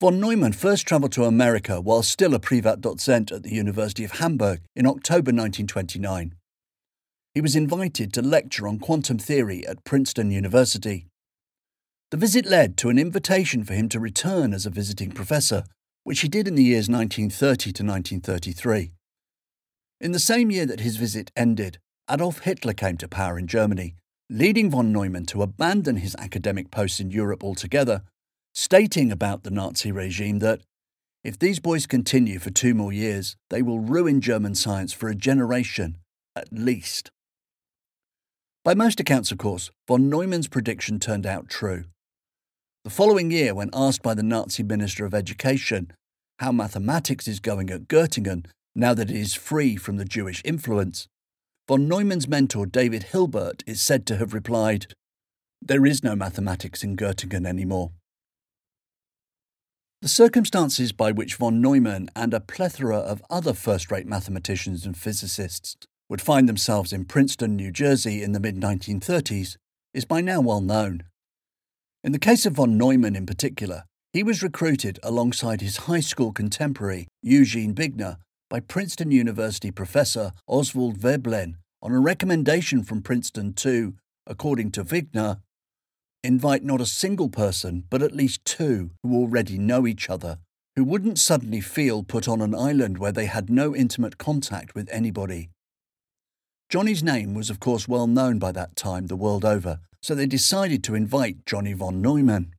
[0.00, 4.60] Von Neumann first travelled to America while still a Privatdozent at the University of Hamburg
[4.76, 6.34] in October 1929.
[7.32, 11.06] He was invited to lecture on quantum theory at Princeton University.
[12.14, 15.64] The visit led to an invitation for him to return as a visiting professor,
[16.04, 18.92] which he did in the years 1930 to 1933.
[20.00, 23.96] In the same year that his visit ended, Adolf Hitler came to power in Germany,
[24.30, 28.02] leading von Neumann to abandon his academic posts in Europe altogether,
[28.54, 30.60] stating about the Nazi regime that
[31.24, 35.16] if these boys continue for two more years, they will ruin German science for a
[35.16, 35.98] generation,
[36.36, 37.10] at least.
[38.64, 41.86] By most accounts, of course, von Neumann's prediction turned out true.
[42.84, 45.90] The following year, when asked by the Nazi Minister of Education
[46.38, 48.44] how mathematics is going at Göttingen
[48.74, 51.08] now that it is free from the Jewish influence,
[51.66, 54.92] Von Neumann's mentor David Hilbert is said to have replied,
[55.62, 57.92] There is no mathematics in Göttingen anymore.
[60.02, 64.94] The circumstances by which von Neumann and a plethora of other first rate mathematicians and
[64.94, 65.74] physicists
[66.10, 69.56] would find themselves in Princeton, New Jersey in the mid 1930s
[69.94, 71.04] is by now well known.
[72.04, 76.32] In the case of von Neumann in particular, he was recruited alongside his high school
[76.32, 78.18] contemporary, Eugene Wigner,
[78.50, 83.94] by Princeton University professor Oswald Veblen on a recommendation from Princeton to,
[84.26, 85.40] according to Wigner,
[86.22, 90.40] invite not a single person, but at least two who already know each other
[90.76, 94.90] who wouldn't suddenly feel put on an island where they had no intimate contact with
[94.90, 95.48] anybody.
[96.68, 100.26] Johnny's name was, of course, well known by that time the world over, so they
[100.26, 102.52] decided to invite Johnny von Neumann.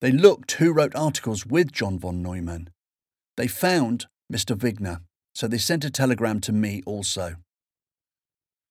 [0.00, 2.70] They looked who wrote articles with John von Neumann.
[3.36, 4.56] They found Mr.
[4.56, 5.00] Wigner,
[5.34, 7.36] so they sent a telegram to me also.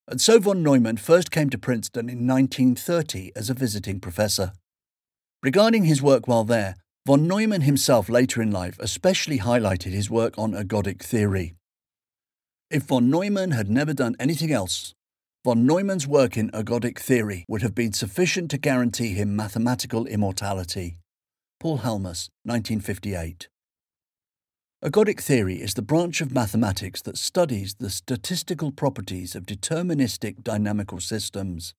[0.08, 4.54] And so von Neumann first came to Princeton in 1930 as a visiting professor.
[5.44, 10.34] Regarding his work while there, von Neumann himself later in life especially highlighted his work
[10.38, 11.57] on ergodic theory.
[12.70, 14.94] If von Neumann had never done anything else,
[15.46, 20.98] von Neumann's work in ergodic theory would have been sufficient to guarantee him mathematical immortality.
[21.62, 23.48] Paul Halmos, 1958.
[24.84, 31.00] Ergodic theory is the branch of mathematics that studies the statistical properties of deterministic dynamical
[31.00, 31.74] systems.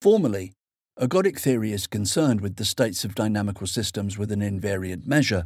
[0.00, 0.54] Formally,
[0.98, 5.44] ergodic theory is concerned with the states of dynamical systems with an invariant measure.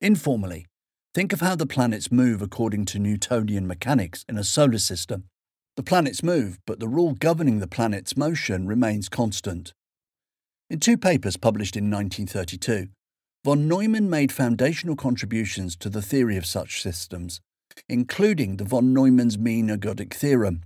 [0.00, 0.64] Informally,
[1.14, 5.24] think of how the planets move according to Newtonian mechanics in a solar system.
[5.76, 9.72] The planets move, but the rule governing the planet's motion remains constant.
[10.70, 12.88] In two papers published in 1932,
[13.44, 17.40] von Neumann made foundational contributions to the theory of such systems,
[17.88, 20.62] including the von Neumann's mean ergodic theorem,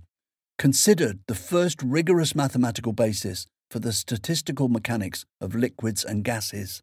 [0.57, 6.81] considered the first rigorous mathematical basis for the statistical mechanics of liquids and gases.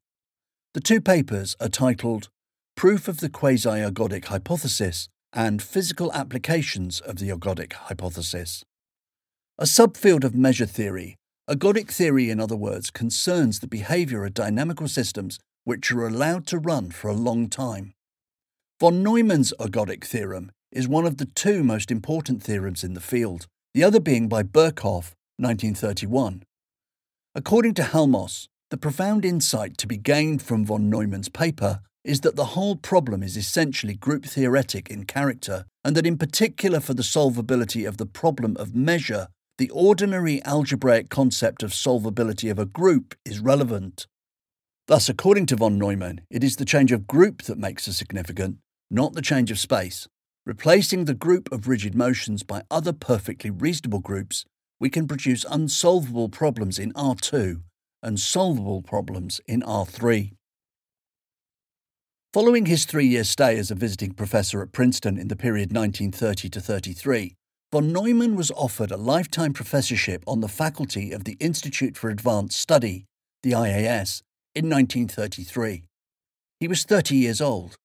[0.75, 2.29] The two papers are titled
[2.77, 8.65] Proof of the Quasi-Ergodic Hypothesis and Physical Applications of the Ergodic Hypothesis.
[9.59, 11.17] A subfield of measure theory
[11.49, 16.59] Ergodic theory, in other words, concerns the behavior of dynamical systems which are allowed to
[16.59, 17.93] run for a long time.
[18.81, 23.47] Von Neumann's ergodic theorem is one of the two most important theorems in the field,
[23.73, 26.43] the other being by Birkhoff, 1931.
[27.35, 32.37] According to Halmos, the profound insight to be gained from von Neumann's paper is that
[32.37, 37.03] the whole problem is essentially group theoretic in character, and that in particular for the
[37.03, 43.15] solvability of the problem of measure, the ordinary algebraic concept of solvability of a group
[43.25, 44.07] is relevant.
[44.87, 48.59] Thus, according to von Neumann, it is the change of group that makes a significant,
[48.91, 50.07] not the change of space.
[50.45, 54.45] Replacing the group of rigid motions by other perfectly reasonable groups,
[54.79, 57.63] we can produce unsolvable problems in R2
[58.03, 60.33] and solvable problems in R3.
[62.35, 66.49] Following his three year stay as a visiting professor at Princeton in the period 1930
[66.49, 67.37] to 33,
[67.71, 72.59] Von Neumann was offered a lifetime professorship on the faculty of the Institute for Advanced
[72.59, 73.05] Study,
[73.45, 75.85] the IAS, in 1933.
[76.59, 77.77] He was 30 years old.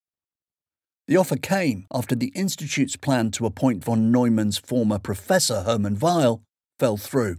[1.07, 6.41] The offer came after the Institute's plan to appoint von Neumann's former professor, Hermann Weyl,
[6.79, 7.37] fell through.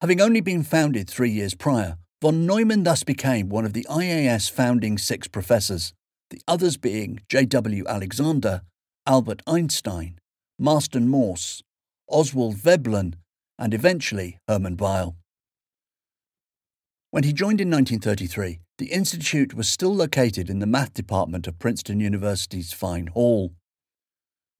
[0.00, 4.48] Having only been founded three years prior, von Neumann thus became one of the IAS
[4.48, 5.92] founding six professors,
[6.34, 7.84] the others being J.W.
[7.86, 8.62] Alexander,
[9.06, 10.18] Albert Einstein,
[10.58, 11.62] Marston Morse,
[12.08, 13.14] Oswald Veblen,
[13.56, 15.14] and eventually Hermann Weyl.
[17.12, 21.60] When he joined in 1933, the institute was still located in the math department of
[21.60, 23.52] Princeton University's Fine Hall.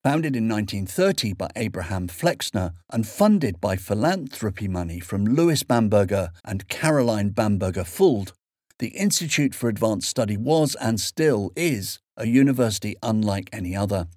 [0.04, 6.68] Founded in 1930 by Abraham Flexner and funded by philanthropy money from Louis Bamberger and
[6.68, 8.30] Caroline Bamberger Fuld,
[8.78, 14.08] the Institute for Advanced Study was and still is a university unlike any other.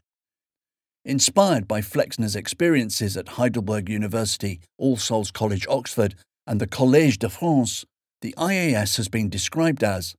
[1.05, 6.15] Inspired by Flexner's experiences at Heidelberg University, All Souls College, Oxford,
[6.45, 7.85] and the Collège de France,
[8.21, 10.15] the IAS has been described as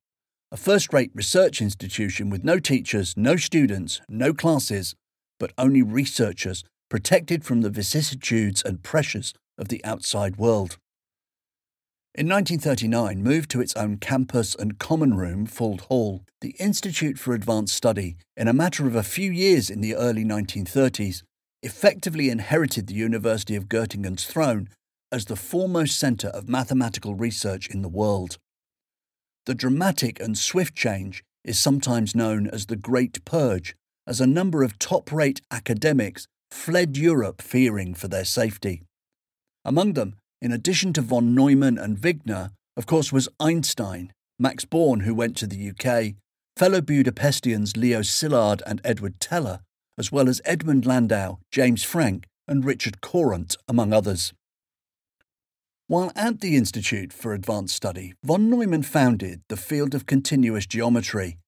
[0.50, 4.94] a first rate research institution with no teachers, no students, no classes,
[5.38, 10.78] but only researchers protected from the vicissitudes and pressures of the outside world.
[12.14, 17.32] In 1939, moved to its own campus and common room, Fuld Hall, the Institute for
[17.32, 21.22] Advanced Study, in a matter of a few years in the early 1930s,
[21.62, 24.68] effectively inherited the University of Göttingen's throne
[25.12, 28.38] as the foremost centre of mathematical research in the world.
[29.46, 34.62] The dramatic and swift change is sometimes known as the Great Purge, as a number
[34.62, 38.82] of top rate academics fled Europe fearing for their safety.
[39.64, 45.00] Among them, in addition to von Neumann and Wigner, of course, was Einstein, Max Born,
[45.00, 46.14] who went to the UK,
[46.56, 49.60] fellow Budapestians Leo Szilard and Edward Teller,
[49.98, 54.32] as well as Edmund Landau, James Franck, and Richard Courant, among others.
[55.88, 61.38] While at the Institute for Advanced Study, von Neumann founded the field of continuous geometry,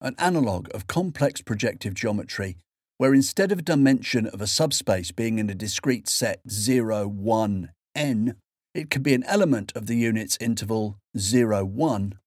[0.00, 2.56] an analogue of complex projective geometry,
[2.98, 7.70] where instead of a dimension of a subspace being in a discrete set 0, 1,
[7.94, 8.36] n,
[8.74, 12.18] it can be an element of the unit's interval 0, 1.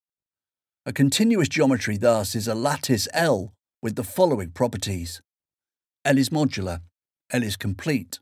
[0.86, 5.22] A continuous geometry thus is a lattice L with the following properties.
[6.05, 6.82] L is modular,
[7.32, 8.20] L is complete.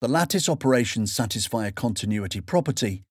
[0.00, 3.02] The lattice operations satisfy a continuity property.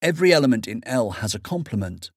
[0.00, 2.10] Every element in L has a complement.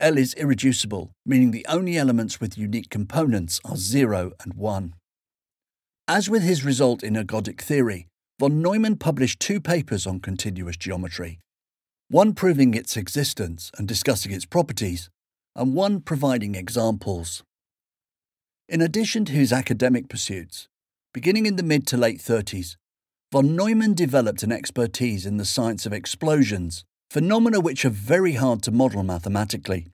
[0.00, 4.94] L is irreducible, meaning the only elements with unique components are 0 and 1.
[6.08, 8.08] As with his result in ergodic theory,
[8.40, 11.38] von Neumann published two papers on continuous geometry,
[12.08, 15.08] one proving its existence and discussing its properties,
[15.54, 17.44] and one providing examples.
[18.68, 20.68] In addition to his academic pursuits,
[21.12, 22.76] beginning in the mid to late 30s,
[23.30, 28.62] von Neumann developed an expertise in the science of explosions, phenomena which are very hard
[28.62, 29.86] to model mathematically.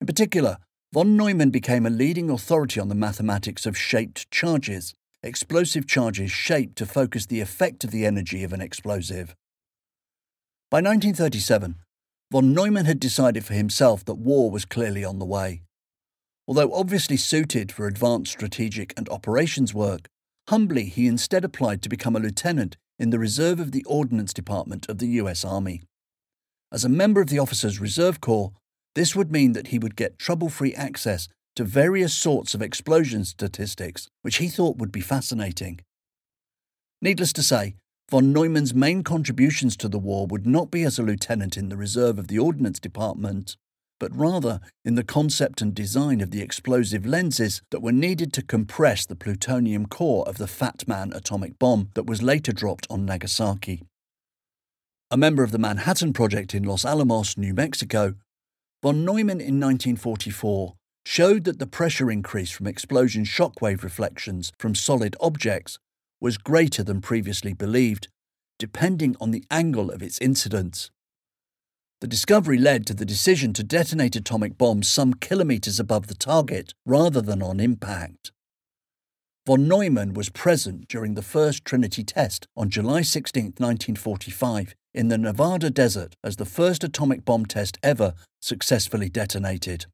[0.00, 0.58] In particular,
[0.92, 6.76] von Neumann became a leading authority on the mathematics of shaped charges, explosive charges shaped
[6.76, 9.34] to focus the effect of the energy of an explosive.
[10.70, 11.76] By 1937,
[12.32, 15.62] von Neumann had decided for himself that war was clearly on the way.
[16.46, 20.08] Although obviously suited for advanced strategic and operations work,
[20.48, 24.88] humbly he instead applied to become a lieutenant in the reserve of the Ordnance Department
[24.88, 25.82] of the US Army.
[26.72, 28.52] As a member of the Officers Reserve Corps,
[28.94, 33.24] this would mean that he would get trouble free access to various sorts of explosion
[33.24, 35.80] statistics, which he thought would be fascinating.
[37.02, 37.74] Needless to say,
[38.10, 41.76] von Neumann's main contributions to the war would not be as a lieutenant in the
[41.76, 43.56] reserve of the Ordnance Department,
[43.98, 48.42] but rather in the concept and design of the explosive lenses that were needed to
[48.42, 53.04] compress the plutonium core of the Fat Man atomic bomb that was later dropped on
[53.04, 53.82] Nagasaki.
[55.10, 58.14] A member of the Manhattan Project in Los Alamos, New Mexico,
[58.82, 60.74] von Neumann in 1944
[61.04, 65.78] showed that the pressure increase from explosion shockwave reflections from solid objects
[66.20, 68.08] was greater than previously believed,
[68.58, 70.90] depending on the angle of its incidence.
[72.00, 76.72] The discovery led to the decision to detonate atomic bombs some kilometres above the target
[76.86, 78.32] rather than on impact.
[79.46, 85.18] Von Neumann was present during the first Trinity test on July 16, 1945, in the
[85.18, 89.86] Nevada desert as the first atomic bomb test ever successfully detonated.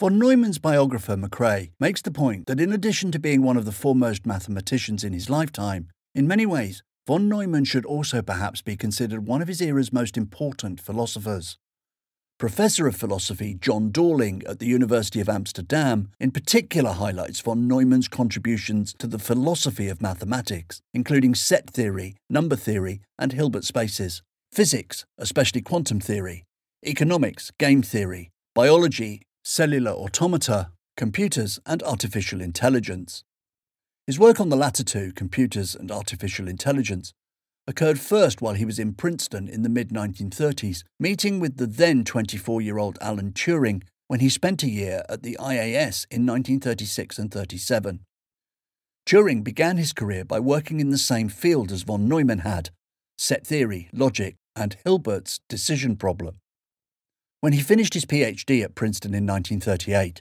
[0.00, 3.70] Von Neumann's biographer Macrae makes the point that in addition to being one of the
[3.70, 9.26] foremost mathematicians in his lifetime, in many ways Von Neumann should also perhaps be considered
[9.26, 11.58] one of his era's most important philosophers.
[12.38, 18.08] Professor of philosophy John Dorling at the University of Amsterdam in particular highlights von Neumann's
[18.08, 25.04] contributions to the philosophy of mathematics, including set theory, number theory, and Hilbert spaces, physics,
[25.18, 26.46] especially quantum theory,
[26.86, 33.24] economics, game theory, biology, cellular automata, computers, and artificial intelligence.
[34.06, 37.12] His work on the latter two, computers and artificial intelligence,
[37.66, 42.04] occurred first while he was in Princeton in the mid 1930s, meeting with the then
[42.04, 47.18] 24 year old Alan Turing when he spent a year at the IAS in 1936
[47.18, 48.00] and 37.
[49.06, 52.70] Turing began his career by working in the same field as von Neumann had
[53.16, 56.36] set theory, logic, and Hilbert's decision problem.
[57.42, 60.20] When he finished his PhD at Princeton in 1938,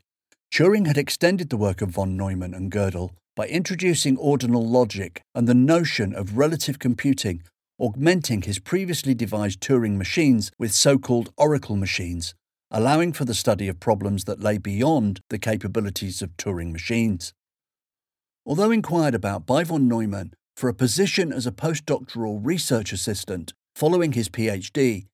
[0.53, 5.45] Turing had extended the work of von Neumann and Gödel by introducing ordinal logic and
[5.45, 7.43] the notion of relative computing,
[7.77, 12.35] augmenting his previously devised Turing machines with so called oracle machines,
[12.71, 17.33] allowing for the study of problems that lay beyond the capabilities of Turing machines.
[18.45, 24.13] Although inquired about by von Neumann for a position as a postdoctoral research assistant following
[24.13, 25.08] his PhD,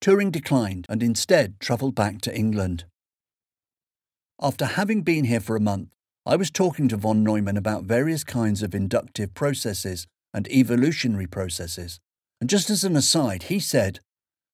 [0.00, 2.84] Turing declined and instead travelled back to England.
[4.40, 5.90] After having been here for a month,
[6.24, 12.00] I was talking to von Neumann about various kinds of inductive processes and evolutionary processes.
[12.40, 14.00] And just as an aside, he said,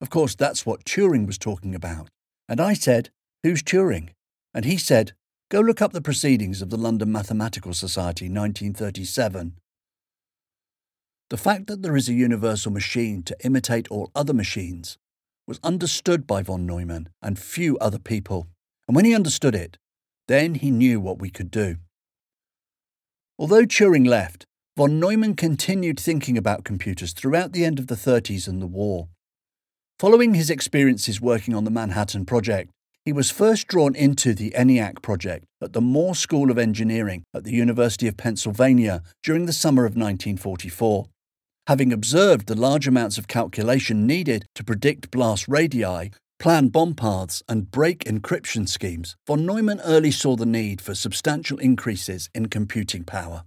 [0.01, 2.09] Of course, that's what Turing was talking about.
[2.49, 3.11] And I said,
[3.45, 4.09] Who's Turing?
[4.53, 5.13] And he said,
[5.49, 9.59] Go look up the proceedings of the London Mathematical Society, 1937.
[11.31, 14.99] The fact that there is a universal machine to imitate all other machines
[15.47, 18.49] was understood by von Neumann and few other people.
[18.89, 19.79] And when he understood it,
[20.29, 21.77] then he knew what we could do.
[23.39, 24.45] Although Turing left,
[24.77, 29.09] von Neumann continued thinking about computers throughout the end of the 30s and the war.
[29.99, 32.71] Following his experiences working on the Manhattan Project,
[33.05, 37.45] he was first drawn into the ENIAC project at the Moore School of Engineering at
[37.45, 41.07] the University of Pennsylvania during the summer of 1944.
[41.67, 47.43] Having observed the large amounts of calculation needed to predict blast radii plan bomb paths,
[47.49, 53.05] and break encryption schemes, von Neumann early saw the need for substantial increases in computing
[53.05, 53.45] power.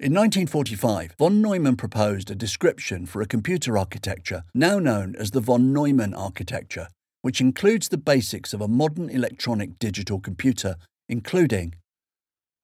[0.00, 5.40] In 1945, von Neumann proposed a description for a computer architecture now known as the
[5.40, 6.88] von Neumann architecture,
[7.22, 10.76] which includes the basics of a modern electronic digital computer,
[11.08, 11.74] including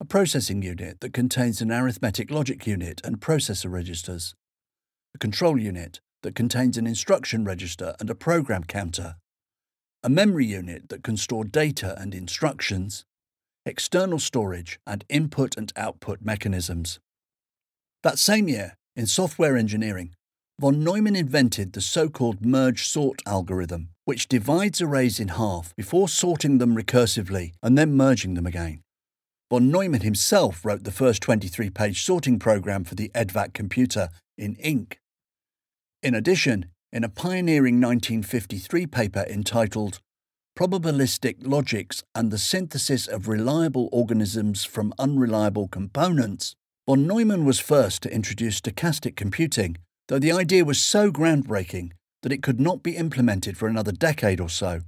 [0.05, 4.35] a processing unit that contains an arithmetic logic unit and processor registers,
[5.15, 9.17] a control unit that contains an instruction register and a program counter,
[10.03, 13.07] a memory unit that can store data and instructions,
[13.65, 17.01] external storage, and input and output mechanisms.
[18.03, 20.13] That same year, in software engineering,
[20.61, 26.11] von Neumann invented the so called merge sort algorithm, which divides arrays in half before
[26.11, 28.84] sorting them recursively and then merging them again.
[29.55, 34.57] Von Neumann himself wrote the first 23 page sorting program for the EDVAC computer in
[34.57, 34.99] ink.
[36.03, 40.01] In addition, in a pioneering 1953 paper entitled
[40.59, 46.57] Probabilistic Logics and the Synthesis of Reliable Organisms from Unreliable Components,
[46.89, 49.77] Von Neumann was first to introduce stochastic computing,
[50.09, 51.93] though the idea was so groundbreaking
[52.25, 54.81] that it could not be implemented for another decade or so.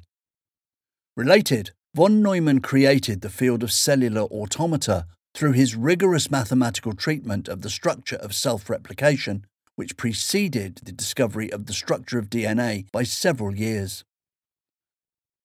[1.16, 7.62] Related, von Neumann created the field of cellular automata through his rigorous mathematical treatment of
[7.62, 13.02] the structure of self replication, which preceded the discovery of the structure of DNA by
[13.02, 14.04] several years.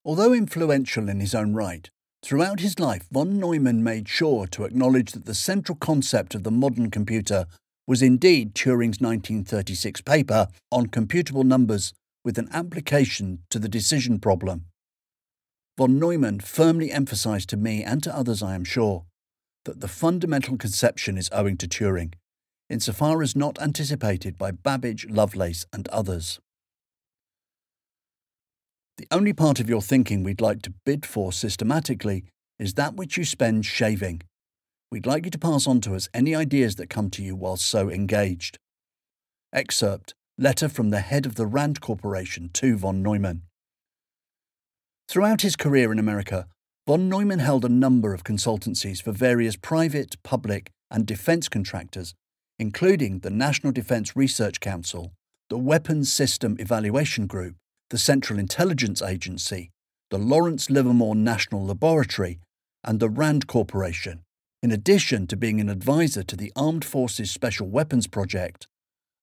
[0.03, 1.89] Although influential in his own right,
[2.21, 6.51] Throughout his life, von Neumann made sure to acknowledge that the central concept of the
[6.51, 7.45] modern computer
[7.87, 11.93] was indeed Turing's 1936 paper on computable numbers
[12.23, 14.65] with an application to the decision problem.
[15.77, 19.05] Von Neumann firmly emphasized to me and to others, I am sure,
[19.65, 22.13] that the fundamental conception is owing to Turing,
[22.69, 26.39] insofar as not anticipated by Babbage, Lovelace, and others.
[28.97, 32.25] The only part of your thinking we'd like to bid for systematically
[32.59, 34.21] is that which you spend shaving.
[34.91, 37.57] We'd like you to pass on to us any ideas that come to you while
[37.57, 38.59] so engaged.
[39.53, 43.43] Excerpt Letter from the head of the RAND Corporation to von Neumann.
[45.11, 46.47] Throughout his career in America,
[46.87, 52.13] von Neumann held a number of consultancies for various private, public, and defense contractors,
[52.57, 55.11] including the National Defense Research Council,
[55.49, 57.57] the Weapons System Evaluation Group,
[57.89, 59.69] the Central Intelligence Agency,
[60.11, 62.39] the Lawrence Livermore National Laboratory,
[62.81, 64.21] and the RAND Corporation,
[64.63, 68.65] in addition to being an advisor to the Armed Forces Special Weapons Project,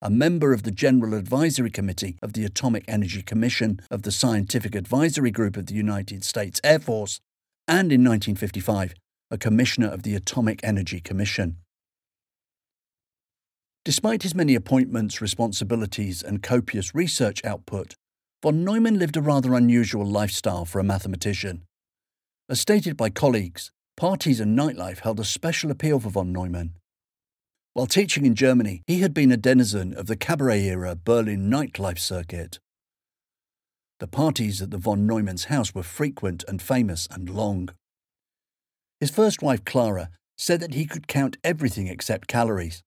[0.01, 4.77] a member of the General Advisory Committee of the Atomic Energy Commission of the Scientific
[4.77, 7.19] Advisory Group of the United States Air Force,
[7.67, 8.95] and in 1955,
[9.31, 11.57] a commissioner of the Atomic Energy Commission.
[13.85, 17.95] Despite his many appointments, responsibilities, and copious research output,
[18.41, 21.65] Von Neumann lived a rather unusual lifestyle for a mathematician.
[22.49, 26.75] As stated by colleagues, parties and nightlife held a special appeal for von Neumann.
[27.79, 32.01] While teaching in Germany, he had been a denizen of the cabaret era Berlin nightlife
[32.01, 32.59] circuit.
[34.01, 37.69] The parties at the von Neumann's house were frequent and famous and long.
[38.99, 42.83] His first wife, Clara, said that he could count everything except calories.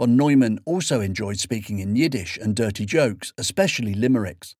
[0.00, 4.56] Von Neumann also enjoyed speaking in Yiddish and dirty jokes, especially limericks.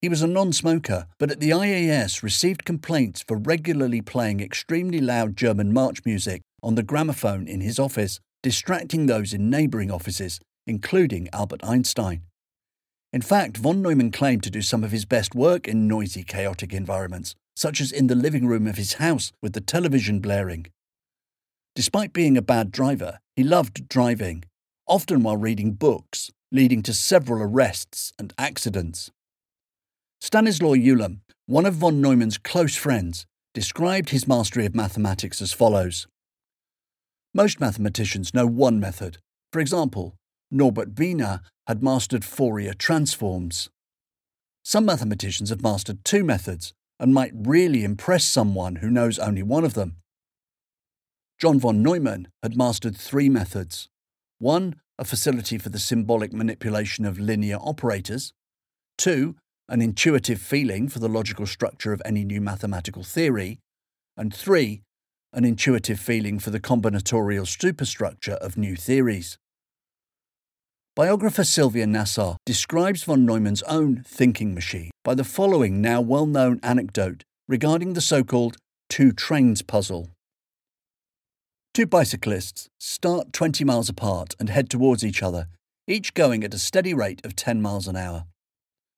[0.00, 5.02] He was a non smoker, but at the IAS received complaints for regularly playing extremely
[5.02, 8.18] loud German march music on the gramophone in his office,
[8.48, 12.22] distracting those in neighbouring offices, including Albert Einstein.
[13.12, 16.72] In fact, von Neumann claimed to do some of his best work in noisy, chaotic
[16.72, 20.66] environments, such as in the living room of his house with the television blaring.
[21.74, 24.44] Despite being a bad driver, he loved driving
[24.86, 29.10] often while reading books, leading to several arrests and accidents.
[30.22, 36.06] Stanislaw Ulam, one of von Neumann's close friends, described his mastery of mathematics as follows
[37.34, 39.18] Most mathematicians know one method.
[39.52, 40.16] For example,
[40.50, 43.68] Norbert Wiener had mastered Fourier transforms.
[44.64, 49.64] Some mathematicians have mastered two methods and might really impress someone who knows only one
[49.64, 49.96] of them.
[51.38, 53.88] John von Neumann had mastered three methods
[54.40, 58.32] one, a facility for the symbolic manipulation of linear operators.
[58.96, 59.36] Two,
[59.68, 63.58] an intuitive feeling for the logical structure of any new mathematical theory.
[64.16, 64.82] And three,
[65.32, 69.38] an intuitive feeling for the combinatorial superstructure of new theories.
[70.96, 76.58] Biographer Sylvia Nasar describes von Neumann's own thinking machine by the following now well known
[76.62, 78.56] anecdote regarding the so called
[78.88, 80.10] two trains puzzle.
[81.72, 85.46] Two bicyclists start 20 miles apart and head towards each other,
[85.86, 88.24] each going at a steady rate of 10 miles an hour.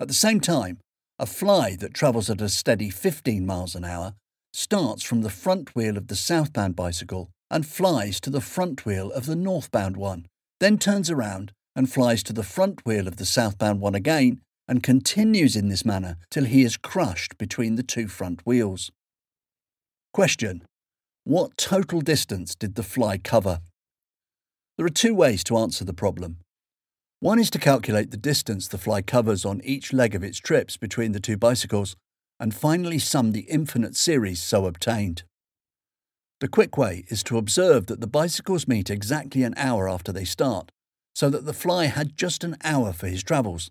[0.01, 0.79] At the same time,
[1.19, 4.15] a fly that travels at a steady 15 miles an hour
[4.53, 9.11] starts from the front wheel of the southbound bicycle and flies to the front wheel
[9.13, 10.27] of the northbound one,
[10.61, 14.83] then turns around and flies to the front wheel of the southbound one again and
[14.83, 18.91] continues in this manner till he is crushed between the two front wheels.
[20.13, 20.63] Question
[21.25, 23.61] What total distance did the fly cover?
[24.77, 26.39] There are two ways to answer the problem.
[27.19, 30.77] One is to calculate the distance the fly covers on each leg of its trips
[30.77, 31.97] between the two bicycles,
[32.41, 35.23] and finally sum the infinite series so obtained.
[36.41, 40.25] The quick way is to observe that the bicycles meet exactly an hour after they
[40.25, 40.73] start,
[41.15, 43.71] so that the fly had just an hour for his travels.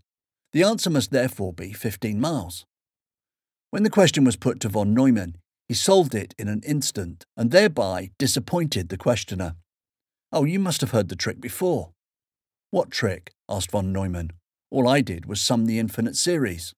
[0.54, 2.66] The answer must therefore be 15 miles.
[3.72, 5.36] When the question was put to von Neumann,
[5.68, 9.56] he solved it in an instant and thereby disappointed the questioner.
[10.32, 11.92] Oh, you must have heard the trick before.
[12.70, 13.32] What trick?
[13.48, 14.32] asked von Neumann.
[14.70, 16.74] All I did was sum the infinite series.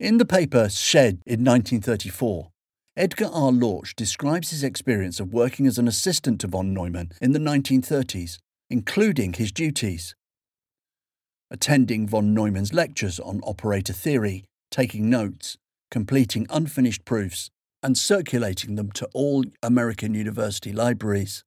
[0.00, 2.50] In the paper Szeged in 1934,
[2.96, 3.50] Edgar R.
[3.50, 8.38] Lorch describes his experience of working as an assistant to von Neumann in the 1930s,
[8.70, 10.14] including his duties.
[11.50, 15.56] Attending von Neumann's lectures on operator theory, taking notes,
[15.90, 17.50] completing unfinished proofs,
[17.82, 21.42] and circulating them to all American university libraries.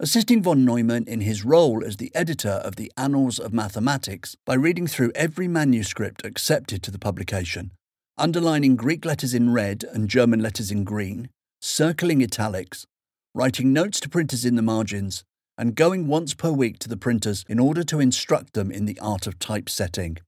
[0.00, 4.54] Assisting von Neumann in his role as the editor of the Annals of Mathematics by
[4.54, 7.72] reading through every manuscript accepted to the publication,
[8.16, 11.28] underlining Greek letters in red and German letters in green,
[11.60, 12.86] circling italics,
[13.34, 15.24] writing notes to printers in the margins,
[15.56, 19.00] and going once per week to the printers in order to instruct them in the
[19.00, 20.18] art of typesetting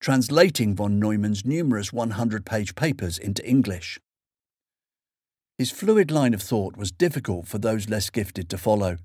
[0.00, 3.98] translating von Neumann's numerous 100 page papers into English.
[5.58, 8.98] His fluid line of thought was difficult for those less gifted to follow.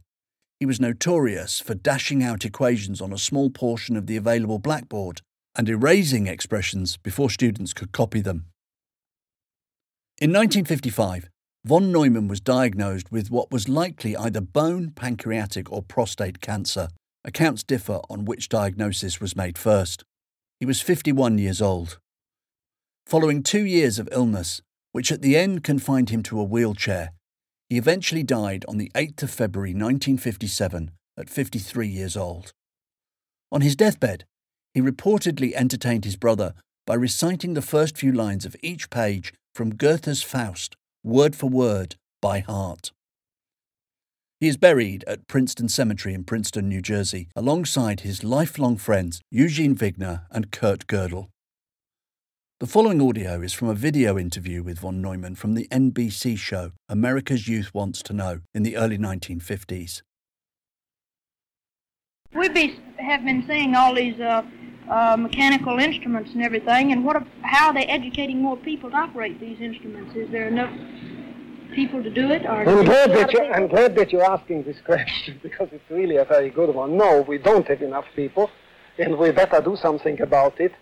[0.59, 5.21] He was notorious for dashing out equations on a small portion of the available blackboard
[5.55, 8.47] and erasing expressions before students could copy them.
[10.19, 11.29] In 1955,
[11.63, 16.89] von Neumann was diagnosed with what was likely either bone, pancreatic, or prostate cancer.
[17.23, 20.03] Accounts differ on which diagnosis was made first.
[20.59, 21.97] He was 51 years old.
[23.07, 27.11] Following two years of illness, which at the end confined him to a wheelchair,
[27.69, 32.51] he eventually died on the 8th of February 1957 at 53 years old.
[33.51, 34.25] On his deathbed,
[34.73, 36.53] he reportedly entertained his brother
[36.85, 41.95] by reciting the first few lines of each page from Goethe's Faust, word for word,
[42.21, 42.91] by heart.
[44.39, 49.75] He is buried at Princeton Cemetery in Princeton, New Jersey, alongside his lifelong friends Eugene
[49.75, 51.27] Wigner and Kurt Gödel.
[52.61, 56.73] The following audio is from a video interview with von Neumann from the NBC show
[56.87, 60.03] America's Youth Wants to Know in the early 1950s.
[62.35, 64.43] We be, have been seeing all these uh,
[64.87, 67.25] uh, mechanical instruments and everything, and what?
[67.41, 70.15] How are they educating more people to operate these instruments?
[70.15, 70.69] Is there enough
[71.73, 72.45] people to do it?
[72.45, 76.17] Or I'm glad that you, I'm glad that you're asking this question because it's really
[76.17, 76.95] a very good one.
[76.95, 78.51] No, we don't have enough people,
[78.99, 80.73] and we better do something about it.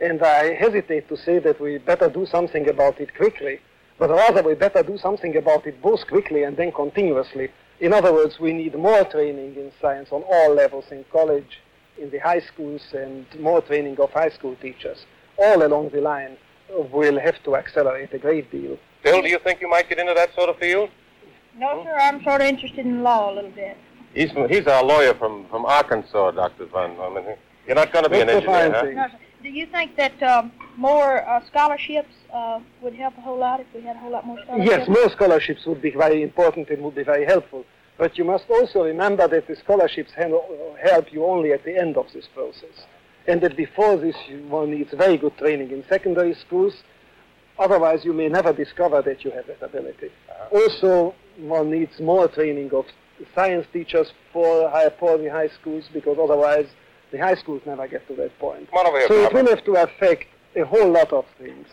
[0.00, 3.60] And I hesitate to say that we better do something about it quickly,
[3.98, 7.50] but rather we better do something about it both quickly and then continuously.
[7.80, 11.60] In other words, we need more training in science on all levels in college,
[11.96, 15.04] in the high schools, and more training of high school teachers.
[15.36, 16.36] All along the line
[16.70, 18.78] uh, we'll have to accelerate a great deal.
[19.02, 20.90] Bill, do you think you might get into that sort of field?
[21.56, 21.96] No, sir.
[21.96, 23.76] I'm sort of interested in law a little bit.
[24.14, 26.66] He's from, he's a lawyer from, from Arkansas, Dr.
[26.66, 26.98] Von.
[27.00, 27.36] I mean,
[27.66, 28.82] you're not going to be an engineer, fine huh?
[28.82, 28.94] thing.
[28.96, 29.18] No, sir.
[29.42, 33.66] Do you think that um, more uh, scholarships uh, would help a whole lot if
[33.72, 34.70] we had a whole lot more scholarships?
[34.70, 37.64] Yes, more scholarships would be very important and would be very helpful.
[37.98, 42.06] But you must also remember that the scholarships help you only at the end of
[42.12, 42.86] this process.
[43.26, 44.16] And that before this,
[44.48, 46.74] one needs very good training in secondary schools.
[47.58, 50.10] Otherwise, you may never discover that you have that ability.
[50.52, 52.86] Also, one needs more training of
[53.34, 56.66] science teachers for, high, for the high schools because otherwise
[57.10, 58.70] the high schools never get to that point.
[58.70, 61.66] Come on over here, So it will have to affect a whole lot of things.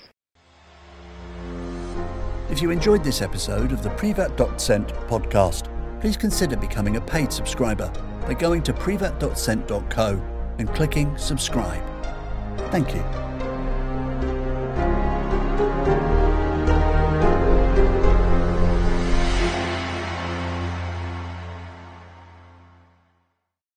[2.50, 5.70] If you enjoyed this episode of the Privatdozent podcast,
[6.00, 10.22] please consider becoming a paid subscriber by going to privatdozent.co
[10.60, 11.84] and clicking subscribe.
[12.72, 13.25] Thank you.